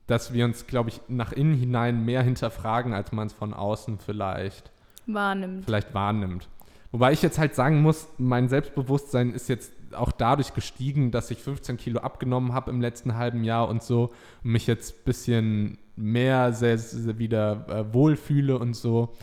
[0.08, 4.00] dass wir uns, glaube ich, nach innen hinein mehr hinterfragen, als man es von außen
[4.00, 4.72] vielleicht
[5.14, 5.66] Wahrnimmt.
[5.66, 6.48] vielleicht wahrnimmt.
[6.92, 11.40] Wobei ich jetzt halt sagen muss, mein Selbstbewusstsein ist jetzt auch dadurch gestiegen, dass ich
[11.40, 14.12] 15 Kilo abgenommen habe im letzten halben Jahr und so
[14.44, 19.14] und mich jetzt ein bisschen mehr sehr, sehr wieder äh, wohlfühle und so.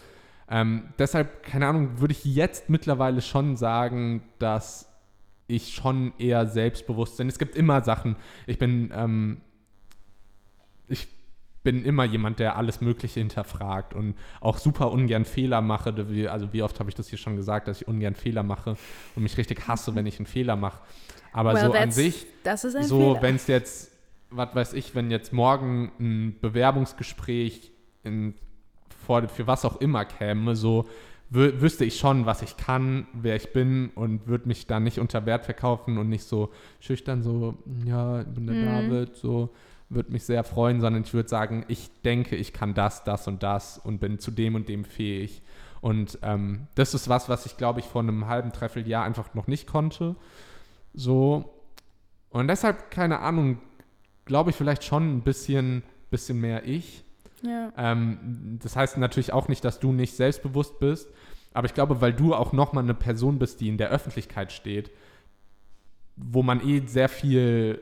[0.51, 4.89] Ähm, deshalb, keine Ahnung, würde ich jetzt mittlerweile schon sagen, dass
[5.47, 7.28] ich schon eher selbstbewusst bin.
[7.28, 8.16] Es gibt immer Sachen.
[8.47, 9.41] Ich bin, ähm,
[10.89, 11.09] ich
[11.62, 15.94] bin immer jemand, der alles Mögliche hinterfragt und auch super ungern Fehler mache.
[16.30, 18.76] Also wie oft habe ich das hier schon gesagt, dass ich ungern Fehler mache
[19.16, 20.80] und mich richtig hasse, wenn ich einen Fehler mache.
[21.32, 22.26] Aber Well, so an sich,
[22.80, 23.92] so wenn es jetzt,
[24.30, 27.72] was weiß ich, wenn jetzt morgen ein Bewerbungsgespräch
[28.04, 28.34] in,
[29.04, 30.88] vor, für was auch immer käme, so
[31.30, 34.98] wü wüsste ich schon, was ich kann, wer ich bin und würde mich da nicht
[34.98, 36.50] unter Wert verkaufen und nicht so
[36.80, 38.64] schüchtern so, ja, ich bin der Mhm.
[38.64, 39.50] David, so,
[39.91, 43.43] würde mich sehr freuen, sondern ich würde sagen, ich denke, ich kann das, das und
[43.43, 45.43] das und bin zu dem und dem fähig.
[45.80, 49.34] Und ähm, das ist was, was ich, glaube ich, vor einem halben, dreiviertel Jahr einfach
[49.34, 50.16] noch nicht konnte.
[50.93, 51.55] So.
[52.30, 53.59] Und deshalb, keine Ahnung,
[54.24, 57.05] glaube ich vielleicht schon ein bisschen, bisschen mehr ich.
[57.43, 57.72] Ja.
[57.76, 61.09] Ähm, das heißt natürlich auch nicht, dass du nicht selbstbewusst bist,
[61.55, 64.91] aber ich glaube, weil du auch nochmal eine Person bist, die in der Öffentlichkeit steht,
[66.16, 67.80] wo man eh sehr viel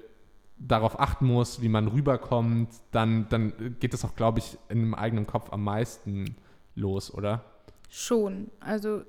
[0.59, 4.95] darauf achten muss, wie man rüberkommt, dann, dann geht es auch, glaube ich, in dem
[4.95, 6.37] eigenen Kopf am meisten
[6.75, 7.45] los, oder?
[7.91, 8.51] Schon.
[8.61, 9.03] Also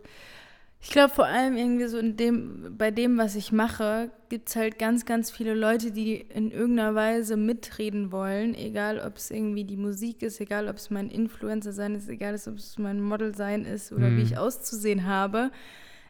[0.80, 4.56] ich glaube vor allem irgendwie so in dem, bei dem, was ich mache, gibt es
[4.56, 9.64] halt ganz, ganz viele Leute, die in irgendeiner Weise mitreden wollen, egal ob es irgendwie
[9.64, 13.34] die Musik ist, egal ob es mein Influencer sein ist, egal ob es mein Model
[13.36, 14.18] sein ist oder Mhm.
[14.18, 15.50] wie ich auszusehen habe,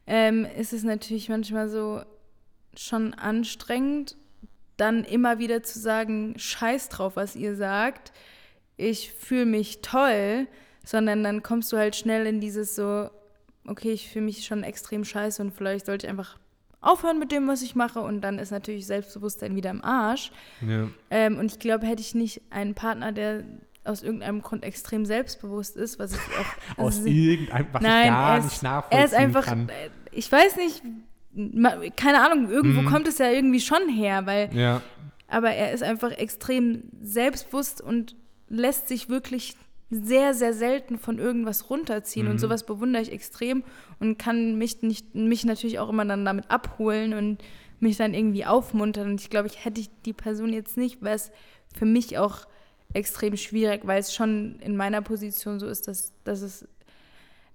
[0.05, 2.01] ähm, ist es natürlich manchmal so
[2.75, 4.17] schon anstrengend,
[4.77, 8.11] dann immer wieder zu sagen, scheiß drauf, was ihr sagt,
[8.77, 10.47] ich fühle mich toll,
[10.85, 13.09] sondern dann kommst du halt schnell in dieses so,
[13.65, 16.37] okay, ich fühle mich schon extrem scheiße und vielleicht sollte ich einfach
[16.79, 20.31] aufhören mit dem, was ich mache und dann ist natürlich Selbstbewusstsein wieder im Arsch.
[20.61, 20.87] Ja.
[21.09, 23.43] Ähm, und ich glaube, hätte ich nicht einen Partner, der
[23.83, 28.09] aus irgendeinem Grund extrem selbstbewusst ist, was ich auch Aus se- irgendeinem, was Nein, ich
[28.09, 29.69] gar er ist, nicht nachvollziehen er ist einfach, kann.
[29.69, 30.83] äh, ich weiß nicht,
[31.95, 32.85] keine Ahnung, irgendwo Mhm.
[32.87, 34.81] kommt es ja irgendwie schon her, weil Ja,
[35.27, 38.15] aber er ist einfach extrem selbstbewusst und
[38.49, 39.55] lässt sich wirklich
[39.89, 42.25] sehr, sehr selten von irgendwas runterziehen.
[42.25, 42.31] Mhm.
[42.33, 43.63] Und sowas bewundere ich extrem
[43.99, 47.37] und kann mich, nicht, mich natürlich auch immer dann damit abholen und
[47.79, 49.11] mich dann irgendwie aufmuntern.
[49.11, 51.31] Und ich glaube, ich hätte ich die Person jetzt nicht, wäre es
[51.77, 52.47] für mich auch
[52.93, 56.67] extrem schwierig, weil es schon in meiner Position so ist, dass, dass es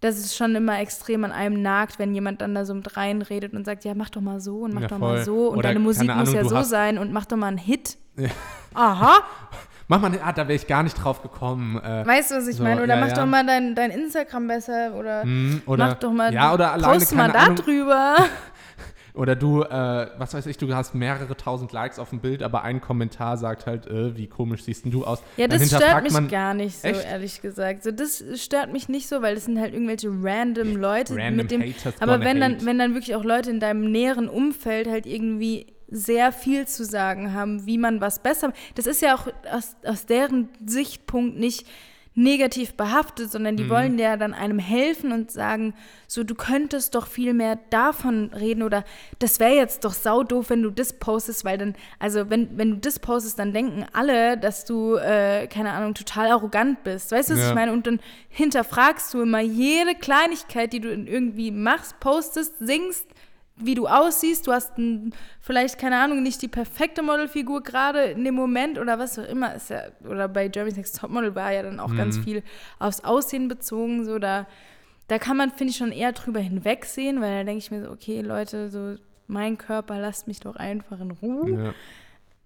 [0.03, 3.55] dass es schon immer extrem an einem nagt, wenn jemand dann da so mit reinredet
[3.55, 5.69] und sagt, ja, mach doch mal so und mach Ja, doch mal so und Oder
[5.69, 7.97] deine Musik keine muss Ahnung, ja so sein und mach doch mal einen Hit.
[8.17, 8.29] Ja.
[8.75, 9.21] Aha,
[9.89, 11.81] mach mal, ah, da wäre ich gar nicht drauf gekommen.
[11.81, 12.83] Äh, weißt du, was ich So, meine?
[12.83, 13.15] Oder ja, mach ja.
[13.15, 16.99] doch mal dein, dein Instagram besser oder hm, oder, mach doch mal, ja, oder alleine,
[16.99, 18.17] post mal da Ahnung, drüber.
[19.15, 22.63] Oder du, äh, was weiß ich, du hast mehrere tausend Likes auf dem Bild, aber
[22.63, 25.23] ein Kommentar sagt halt, äh, wie komisch siehst denn du aus?
[25.37, 27.05] Ja, Dann das stört mich gar nicht so, Echt?
[27.05, 27.83] ehrlich gesagt.
[27.83, 31.51] So, das stört mich nicht so, weil das sind halt irgendwelche random Leute, Random mit
[31.51, 31.75] dem.
[32.01, 36.33] Aber wenn dann, wenn dann wirklich auch Leute in deinem näheren Umfeld halt irgendwie sehr
[36.33, 38.55] viel zu sagen haben, wie man was besser.
[38.77, 41.67] Das ist ja auch aus, aus deren Sichtpunkt nicht
[42.15, 43.59] negativ behaftet, sondern Mhm.
[43.59, 45.73] die wollen ja dann einem helfen und sagen,
[46.07, 48.85] so du könntest doch viel mehr davon reden oder
[49.19, 52.71] das wäre jetzt doch sau doof, wenn du das postest, weil dann, also wenn, wenn
[52.73, 57.13] du das postest, dann denken alle, dass du, äh, keine Ahnung, total arrogant bist.
[57.13, 57.49] Weißt du, was Ja.
[57.49, 57.73] ich meine?
[57.73, 57.99] Und dann
[58.29, 63.07] hinterfragst du immer jede Kleinigkeit, die du irgendwie machst, postest, singst,
[63.57, 64.47] wie du aussiehst.
[64.47, 68.99] Du hast ein, vielleicht, keine Ahnung, nicht die perfekte Modelfigur gerade in dem Moment oder
[68.99, 69.55] was auch immer.
[69.55, 72.23] Ist ja, oder bei Jeremy's Next Topmodel war ja dann auch ganz Mhm.
[72.25, 72.43] viel
[72.79, 74.05] aufs Aussehen bezogen.
[74.05, 74.47] So, da,
[75.09, 77.91] da kann man, finde ich, schon eher drüber hinwegsehen, weil da denke ich mir so,
[77.91, 78.97] okay, Leute, so
[79.27, 81.51] mein Körper, lasst mich doch einfach in Ruhe.
[81.65, 81.75] Ja.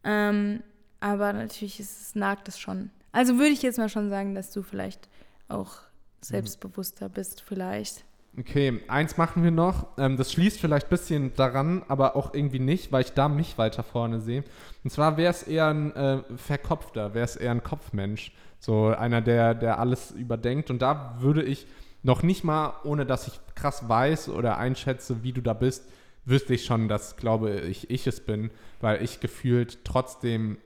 [0.04, 0.62] Ähm,
[1.00, 2.90] aber natürlich ist es, nagt es schon.
[3.12, 5.08] Also würde ich jetzt mal schon sagen, dass du vielleicht
[5.48, 5.76] auch
[6.20, 8.04] selbstbewusster bist, vielleicht.
[8.38, 9.86] Okay, eins machen wir noch.
[9.96, 13.56] Ähm, das schließt vielleicht ein bisschen daran, aber auch irgendwie nicht, weil ich da mich
[13.56, 14.44] weiter vorne sehe.
[14.84, 18.32] Und zwar wäre es eher ein äh, Verkopfter, wäre es eher ein Kopfmensch.
[18.58, 20.70] So einer, der, der alles überdenkt.
[20.70, 21.66] Und da würde ich
[22.02, 25.84] noch nicht mal, ohne dass ich krass weiß oder einschätze, wie du da bist,
[26.26, 30.58] wüsste ich schon, dass, glaube ich, ich es bin, weil ich gefühlt trotzdem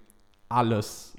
[0.49, 1.15] alles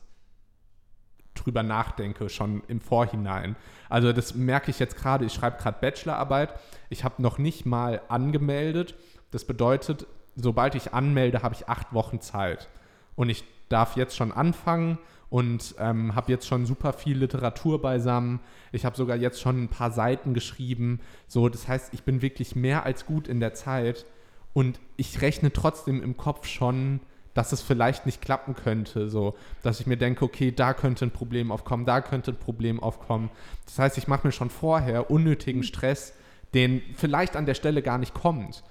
[1.35, 3.55] drüber nachdenke, schon im Vorhinein.
[3.89, 6.53] Also das merke ich jetzt gerade, ich schreibe gerade Bachelorarbeit,
[6.89, 8.95] ich habe noch nicht mal angemeldet.
[9.31, 12.67] Das bedeutet, sobald ich anmelde, habe ich acht Wochen Zeit.
[13.15, 14.97] Und ich darf jetzt schon anfangen
[15.29, 18.41] und ähm, habe jetzt schon super viel Literatur beisammen.
[18.73, 20.99] Ich habe sogar jetzt schon ein paar Seiten geschrieben.
[21.27, 24.05] So, das heißt, ich bin wirklich mehr als gut in der Zeit
[24.53, 26.99] und ich rechne trotzdem im Kopf schon,
[27.33, 29.09] dass es vielleicht nicht klappen könnte.
[29.09, 32.79] So, dass ich mir denke, okay, da könnte ein Problem aufkommen, da könnte ein Problem
[32.79, 33.29] aufkommen.
[33.65, 36.13] Das heißt, ich mache mir schon vorher unnötigen Stress,
[36.53, 38.63] den vielleicht an der Stelle gar nicht kommt.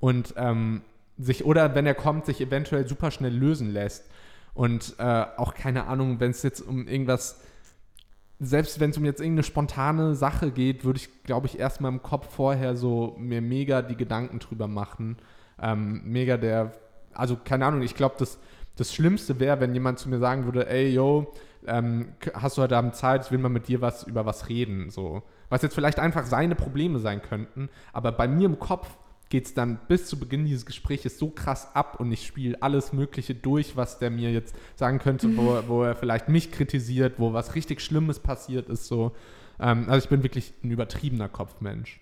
[0.00, 0.82] Und ähm,
[1.18, 4.04] sich, oder wenn er kommt, sich eventuell super schnell lösen lässt.
[4.54, 7.40] Und äh, auch keine Ahnung, wenn es jetzt um irgendwas,
[8.38, 12.02] selbst wenn es um jetzt irgendeine spontane Sache geht, würde ich, glaube ich, erstmal im
[12.02, 15.16] Kopf vorher so mir mega die Gedanken drüber machen.
[15.60, 16.72] Ähm, mega der,
[17.16, 18.38] also keine Ahnung, ich glaube, das,
[18.76, 21.32] das Schlimmste wäre, wenn jemand zu mir sagen würde, ey, yo,
[21.66, 24.90] ähm, hast du heute Abend Zeit, ich will mal mit dir was über was reden,
[24.90, 25.22] so.
[25.48, 28.88] Was jetzt vielleicht einfach seine Probleme sein könnten, aber bei mir im Kopf
[29.28, 32.92] geht es dann bis zu Beginn dieses Gesprächs so krass ab und ich spiele alles
[32.92, 37.32] Mögliche durch, was der mir jetzt sagen könnte, wo, wo er vielleicht mich kritisiert, wo
[37.32, 39.12] was richtig Schlimmes passiert ist, so.
[39.58, 42.00] Ähm, also ich bin wirklich ein übertriebener Kopfmensch.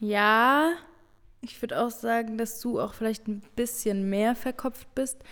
[0.00, 0.72] Ja,
[1.50, 5.22] ich würde auch sagen, dass du auch vielleicht ein bisschen mehr verkopft bist.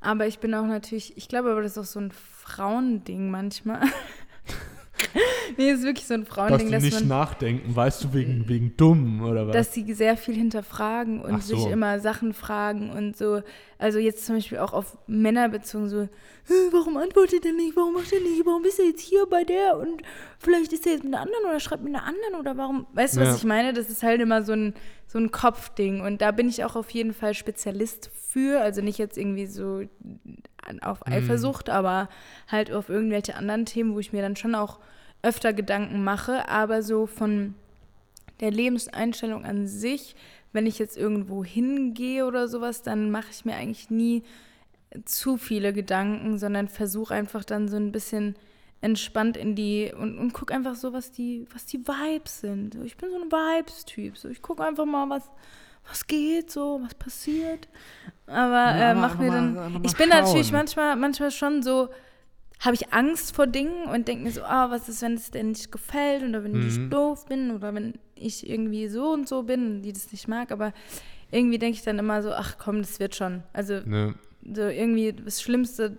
[0.00, 3.82] Aber ich bin auch natürlich, ich glaube aber, das ist auch so ein Frauending manchmal.
[5.56, 9.22] nee, es ist wirklich so ein Frauending, dass, man, nachdenken, weißt du, wegen, wegen dumm
[9.22, 9.54] oder was?
[9.54, 11.56] dass sie sehr viel hinterfragen und so.
[11.56, 13.42] sich immer Sachen fragen und so.
[13.82, 17.94] Also jetzt zum Beispiel auch auf Männer bezogen, so, "Hä, warum antwortet er nicht, warum
[17.94, 20.02] macht er nicht, warum ist er jetzt hier bei der und
[20.38, 23.16] vielleicht ist er jetzt mit einer anderen oder schreibt mit einer anderen oder warum, weißt
[23.16, 23.34] du, was Ja.
[23.34, 23.72] ich meine?
[23.72, 24.74] Das ist halt immer so ein,
[25.08, 28.98] so ein Kopfding und da bin ich auch auf jeden Fall Spezialist für, also nicht
[28.98, 29.82] jetzt irgendwie so
[30.82, 31.12] auf Mhm.
[31.12, 32.08] Eifersucht, aber
[32.48, 34.78] halt auf irgendwelche anderen Themen, wo ich mir dann schon auch
[35.22, 37.54] öfter Gedanken mache, aber so von
[38.40, 40.14] der Lebenseinstellung an sich,
[40.52, 44.22] wenn ich jetzt irgendwo hingehe oder sowas, dann mache ich mir eigentlich nie
[45.04, 48.34] zu viele Gedanken, sondern versuche einfach dann so ein bisschen
[48.82, 52.74] entspannt in die und, und guck einfach so, was die, was die Vibes sind.
[52.74, 54.18] So, ich bin so ein Vibes-Typ.
[54.18, 55.30] So, ich gucke einfach mal, was,
[55.88, 57.68] was geht, so, was passiert.
[58.26, 59.54] Aber Ja, äh, mach mir dann.
[59.54, 60.56] mal- ich bin natürlich schauen.
[60.56, 61.88] manchmal, manchmal schon so,
[62.60, 65.42] habe ich Angst vor Dingen und denke mir so, ah, was ist, wenn es dir
[65.44, 66.66] nicht gefällt oder wenn Mhm.
[66.66, 70.52] ich doof bin oder wenn ich irgendwie so und so bin die das nicht mag.
[70.52, 70.72] Aber
[71.30, 73.42] irgendwie denke ich dann immer so, ach komm, das wird schon.
[73.52, 74.14] Also Ne,
[74.44, 75.96] so irgendwie das Schlimmste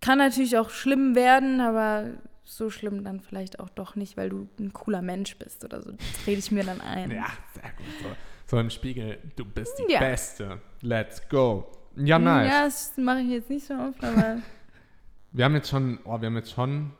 [0.00, 2.10] kann natürlich auch schlimm werden, aber
[2.44, 5.92] so schlimm dann vielleicht auch doch nicht, weil du ein cooler Mensch bist oder so.
[5.92, 7.10] Das rede ich mir dann ein.
[7.10, 7.86] Ja, sehr gut.
[8.02, 8.08] So,
[8.46, 9.98] so im Spiegel, du bist die Ja.
[10.00, 10.60] Beste.
[10.82, 11.66] Let's go.
[11.96, 12.48] Ja, nice.
[12.52, 14.38] Ja, das mache ich jetzt nicht so oft, aber
[15.32, 16.92] Wir haben jetzt schon, oh, wir haben jetzt schon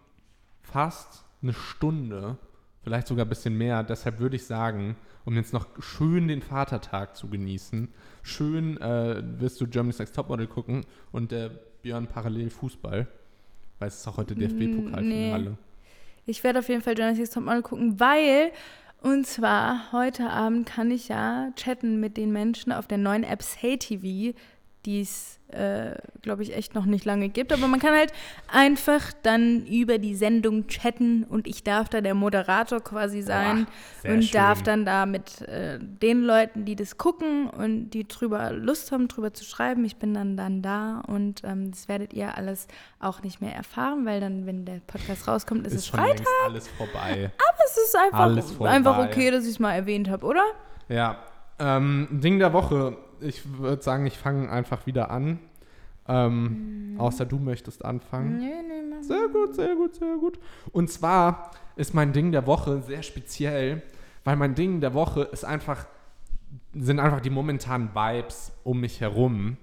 [0.62, 2.36] fast eine Stunde,
[2.86, 3.82] vielleicht sogar ein bisschen mehr.
[3.82, 7.88] Deshalb würde ich sagen, um jetzt noch schön den Vatertag zu genießen,
[8.22, 11.50] schön äh, wirst du Germany's Next Topmodel gucken und der
[11.82, 13.08] Björn parallel Fußball,
[13.80, 15.56] weil es ist auch heute DFB-Pokalfinale.
[16.26, 18.52] ich werde auf jeden Fall Journalismus Topmodel gucken, weil
[19.02, 23.42] und zwar heute Abend kann ich ja chatten mit den Menschen auf der neuen App
[23.42, 24.38] Say TV,
[24.84, 27.52] die es, äh, glaube ich, echt noch nicht lange gibt.
[27.52, 28.12] Aber man kann halt
[28.52, 33.66] einfach dann über die Sendung chatten und ich darf da der Moderator quasi sein
[34.02, 34.32] sehr und schön.
[34.32, 39.08] darf dann da mit äh, den Leuten, die das gucken und die drüber Lust haben,
[39.08, 42.66] drüber zu schreiben, ich bin dann dann da und ähm, das werdet ihr alles
[43.00, 46.26] auch nicht mehr erfahren, weil dann, wenn der Podcast rauskommt, ist, ist es schon Freitag.
[46.46, 47.30] alles vorbei.
[47.66, 50.44] Es ist einfach, einfach okay, dass ich es mal erwähnt habe, oder?
[50.88, 51.18] Ja,
[51.58, 52.96] ähm, Ding der Woche.
[53.20, 55.38] Ich würde sagen, ich fange einfach wieder an.
[56.08, 58.38] Ähm, Außer du möchtest anfangen.
[58.38, 60.38] Nee, nee, mach Sehr gut, sehr gut, sehr gut.
[60.72, 63.82] Und zwar ist mein Ding der Woche sehr speziell,
[64.24, 65.86] weil mein Ding der Woche ist einfach,
[66.74, 69.56] sind einfach die momentanen Vibes um mich herum.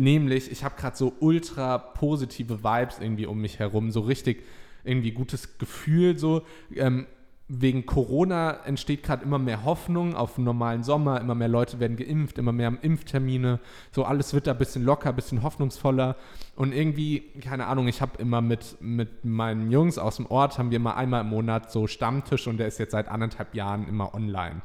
[0.00, 4.42] Nämlich, ich habe gerade so ultra positive Vibes irgendwie um mich herum, so richtig
[4.84, 6.42] irgendwie gutes Gefühl, so.
[6.74, 7.06] Ähm,
[7.48, 11.96] wegen Corona entsteht gerade immer mehr Hoffnung auf einen normalen Sommer, immer mehr Leute werden
[11.96, 13.60] geimpft, immer mehr Impftermine,
[13.92, 16.16] so alles wird da ein bisschen locker, ein bisschen hoffnungsvoller
[16.56, 20.70] und irgendwie, keine Ahnung, ich habe immer mit, mit meinen Jungs aus dem Ort, haben
[20.70, 24.12] wir immer einmal im Monat so Stammtisch und der ist jetzt seit anderthalb Jahren immer
[24.12, 24.62] online.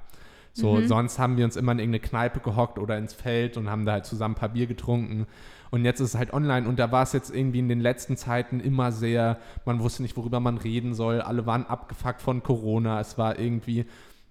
[0.53, 3.85] So, sonst haben wir uns immer in irgendeine Kneipe gehockt oder ins Feld und haben
[3.85, 5.25] da halt zusammen ein paar Bier getrunken.
[5.71, 8.17] Und jetzt ist es halt online und da war es jetzt irgendwie in den letzten
[8.17, 11.21] Zeiten immer sehr, man wusste nicht, worüber man reden soll.
[11.21, 12.99] Alle waren abgefuckt von Corona.
[12.99, 13.85] Es war irgendwie,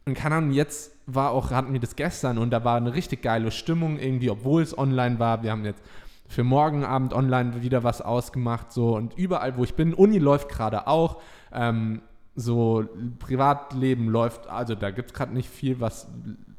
[0.05, 3.22] und keine Ahnung, jetzt war auch, hatten wir das gestern und da war eine richtig
[3.22, 5.43] geile Stimmung irgendwie, obwohl es online war.
[5.43, 5.82] Wir haben jetzt
[6.28, 10.51] für morgen Abend online wieder was ausgemacht, so und überall, wo ich bin, Uni läuft
[10.51, 11.22] gerade auch.
[11.53, 12.03] Ähm,
[12.36, 12.84] so
[13.18, 16.07] Privatleben läuft, also da gibt es gerade nicht viel, was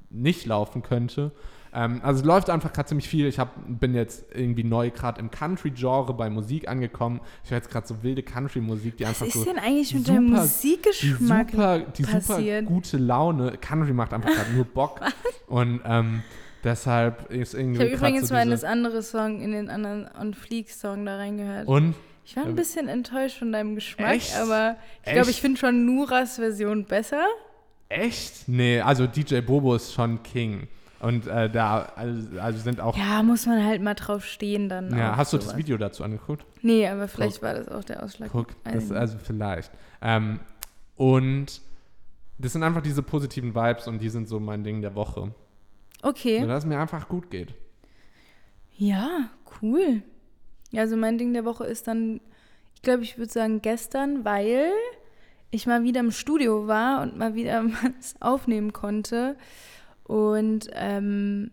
[0.09, 1.31] nicht laufen könnte.
[1.73, 3.27] Ähm, also es läuft einfach gerade ziemlich viel.
[3.27, 7.21] Ich hab, bin jetzt irgendwie neu gerade im Country-Genre bei Musik angekommen.
[7.45, 10.05] Ich höre jetzt gerade so wilde Country-Musik, die Was einfach ist so denn eigentlich mit
[10.05, 13.57] super- deinem die Musikgeschmack super, die super gute Laune.
[13.61, 14.99] Country macht einfach gerade nur Bock.
[15.47, 16.23] Und ähm,
[16.63, 20.09] deshalb ist irgendwie Ich habe übrigens so mal in das andere Song, in den anderen
[20.19, 21.67] On Fleek-Song da reingehört.
[21.67, 21.95] Und
[22.25, 24.35] ich war ein ähm, bisschen enttäuscht von deinem Geschmack, echt?
[24.37, 27.23] aber ich glaube, ich finde schon Nuras Version besser.
[27.89, 28.47] echt?
[28.47, 30.67] Nee, also DJ Bobo ist schon King.
[31.01, 32.95] Und äh, da also, sind auch.
[32.95, 34.93] Ja, Ja, muss man halt mal drauf stehen dann.
[34.93, 35.49] auf hast du sowas.
[35.49, 36.45] das Video dazu angeguckt?
[36.61, 38.29] Nee, aber vielleicht war das auch der Ausschlag.
[38.31, 39.71] Guck, das, also vielleicht.
[40.01, 40.39] Ähm,
[40.95, 41.61] und
[42.37, 45.33] das sind einfach diese positiven Vibes und die sind so mein Ding der Woche.
[46.03, 46.39] Okay.
[46.41, 47.53] So, dass es mir einfach gut geht.
[48.77, 49.29] Ja,
[49.61, 50.03] cool.
[50.71, 52.21] Ja, also mein Ding der Woche ist dann,
[52.75, 54.71] Ich glaube, ich würde sagen gestern, weil
[55.51, 59.35] ich mal wieder im Studio war und mal wieder was aufnehmen konnte.
[60.11, 61.51] Und ähm,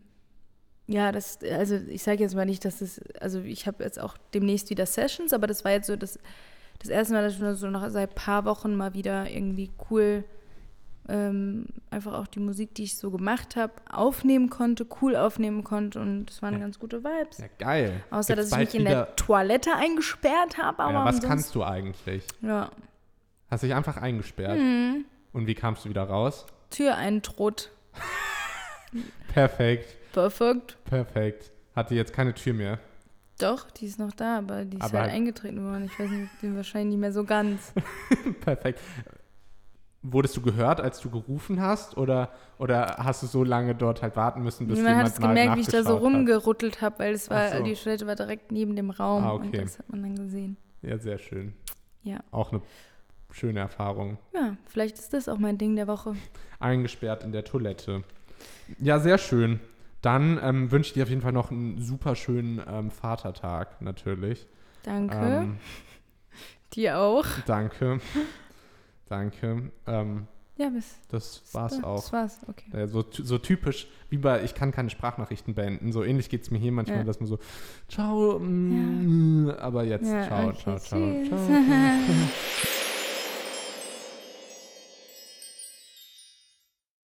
[0.89, 4.17] ja, das, also ich sage jetzt mal nicht, dass es, also ich habe jetzt auch
[4.35, 6.19] demnächst wieder Sessions, aber das war jetzt so das,
[6.81, 10.25] das erste Mal, dass ich so nach seit ein paar Wochen mal wieder irgendwie cool
[11.09, 16.01] ähm, einfach auch die Musik, die ich so gemacht habe, aufnehmen konnte, cool aufnehmen konnte
[16.01, 16.59] und es waren Ja.
[16.59, 17.39] ganz gute Vibes.
[17.39, 18.03] Ja, geil.
[18.11, 21.63] Außer, Gibt's dass ich mich in der Toilette eingesperrt habe, aber Ja, was kannst du
[21.63, 22.25] eigentlich?
[22.43, 22.73] Ja.
[23.49, 24.59] Hast dich einfach eingesperrt.
[24.59, 25.05] Hm.
[25.33, 26.45] Und wie kamst du wieder raus?
[26.71, 27.71] Türeintritt.
[29.33, 30.77] Perfekt, Perfekt.
[30.85, 31.53] perfekt.
[31.77, 32.79] Hatte jetzt keine Tür mehr.
[33.39, 35.85] Doch, die ist noch da, aber die ist Aber- halt eingetreten worden.
[35.85, 37.73] Ich weiß nicht, die wahrscheinlich nicht mehr so ganz.
[38.41, 38.81] Perfekt.
[40.03, 41.97] Wurdest du gehört, als du gerufen hast?
[41.97, 45.29] Oder, oder hast du so lange dort halt warten müssen, bis hat jemand es mal
[45.29, 46.03] gemerkt, wie ich da so hat?
[46.03, 47.63] rumgerüttelt habe, weil es war, so.
[47.65, 49.63] die Toilette war direkt neben dem Raum Ah, und okay.
[49.63, 50.57] das hat man dann gesehen.
[50.83, 51.53] Ja, sehr schön.
[52.05, 52.21] Ja.
[52.31, 52.63] Auch eine
[53.33, 54.19] schöne Erfahrung.
[54.35, 56.15] Ja, vielleicht ist das auch mein Ding der Woche.
[56.61, 58.03] Eingesperrt in der Toilette.
[58.79, 59.61] Ja, sehr schön.
[60.03, 64.47] Dann ähm, wünsche ich dir auf jeden Fall noch einen super schönen ähm, Vatertag, natürlich.
[64.85, 65.17] Danke.
[65.17, 65.57] Ähm,
[66.75, 67.25] Dir auch.
[67.47, 67.99] danke.
[69.09, 69.73] danke.
[69.87, 70.27] Ähm,
[70.57, 70.99] Ja, bis.
[71.09, 72.03] das war's das, auch.
[72.03, 72.87] Das war's, okay.
[72.87, 75.93] So, so typisch, wie bei Ich kann keine Sprachnachrichten beenden.
[75.93, 77.05] So ähnlich geht es mir hier manchmal, Ja.
[77.05, 77.39] dass man so,
[77.89, 81.29] ciao, mm, aber jetzt, Ja, ciao, okay, ciao, ciao, tschüss.
[81.29, 81.39] ciao.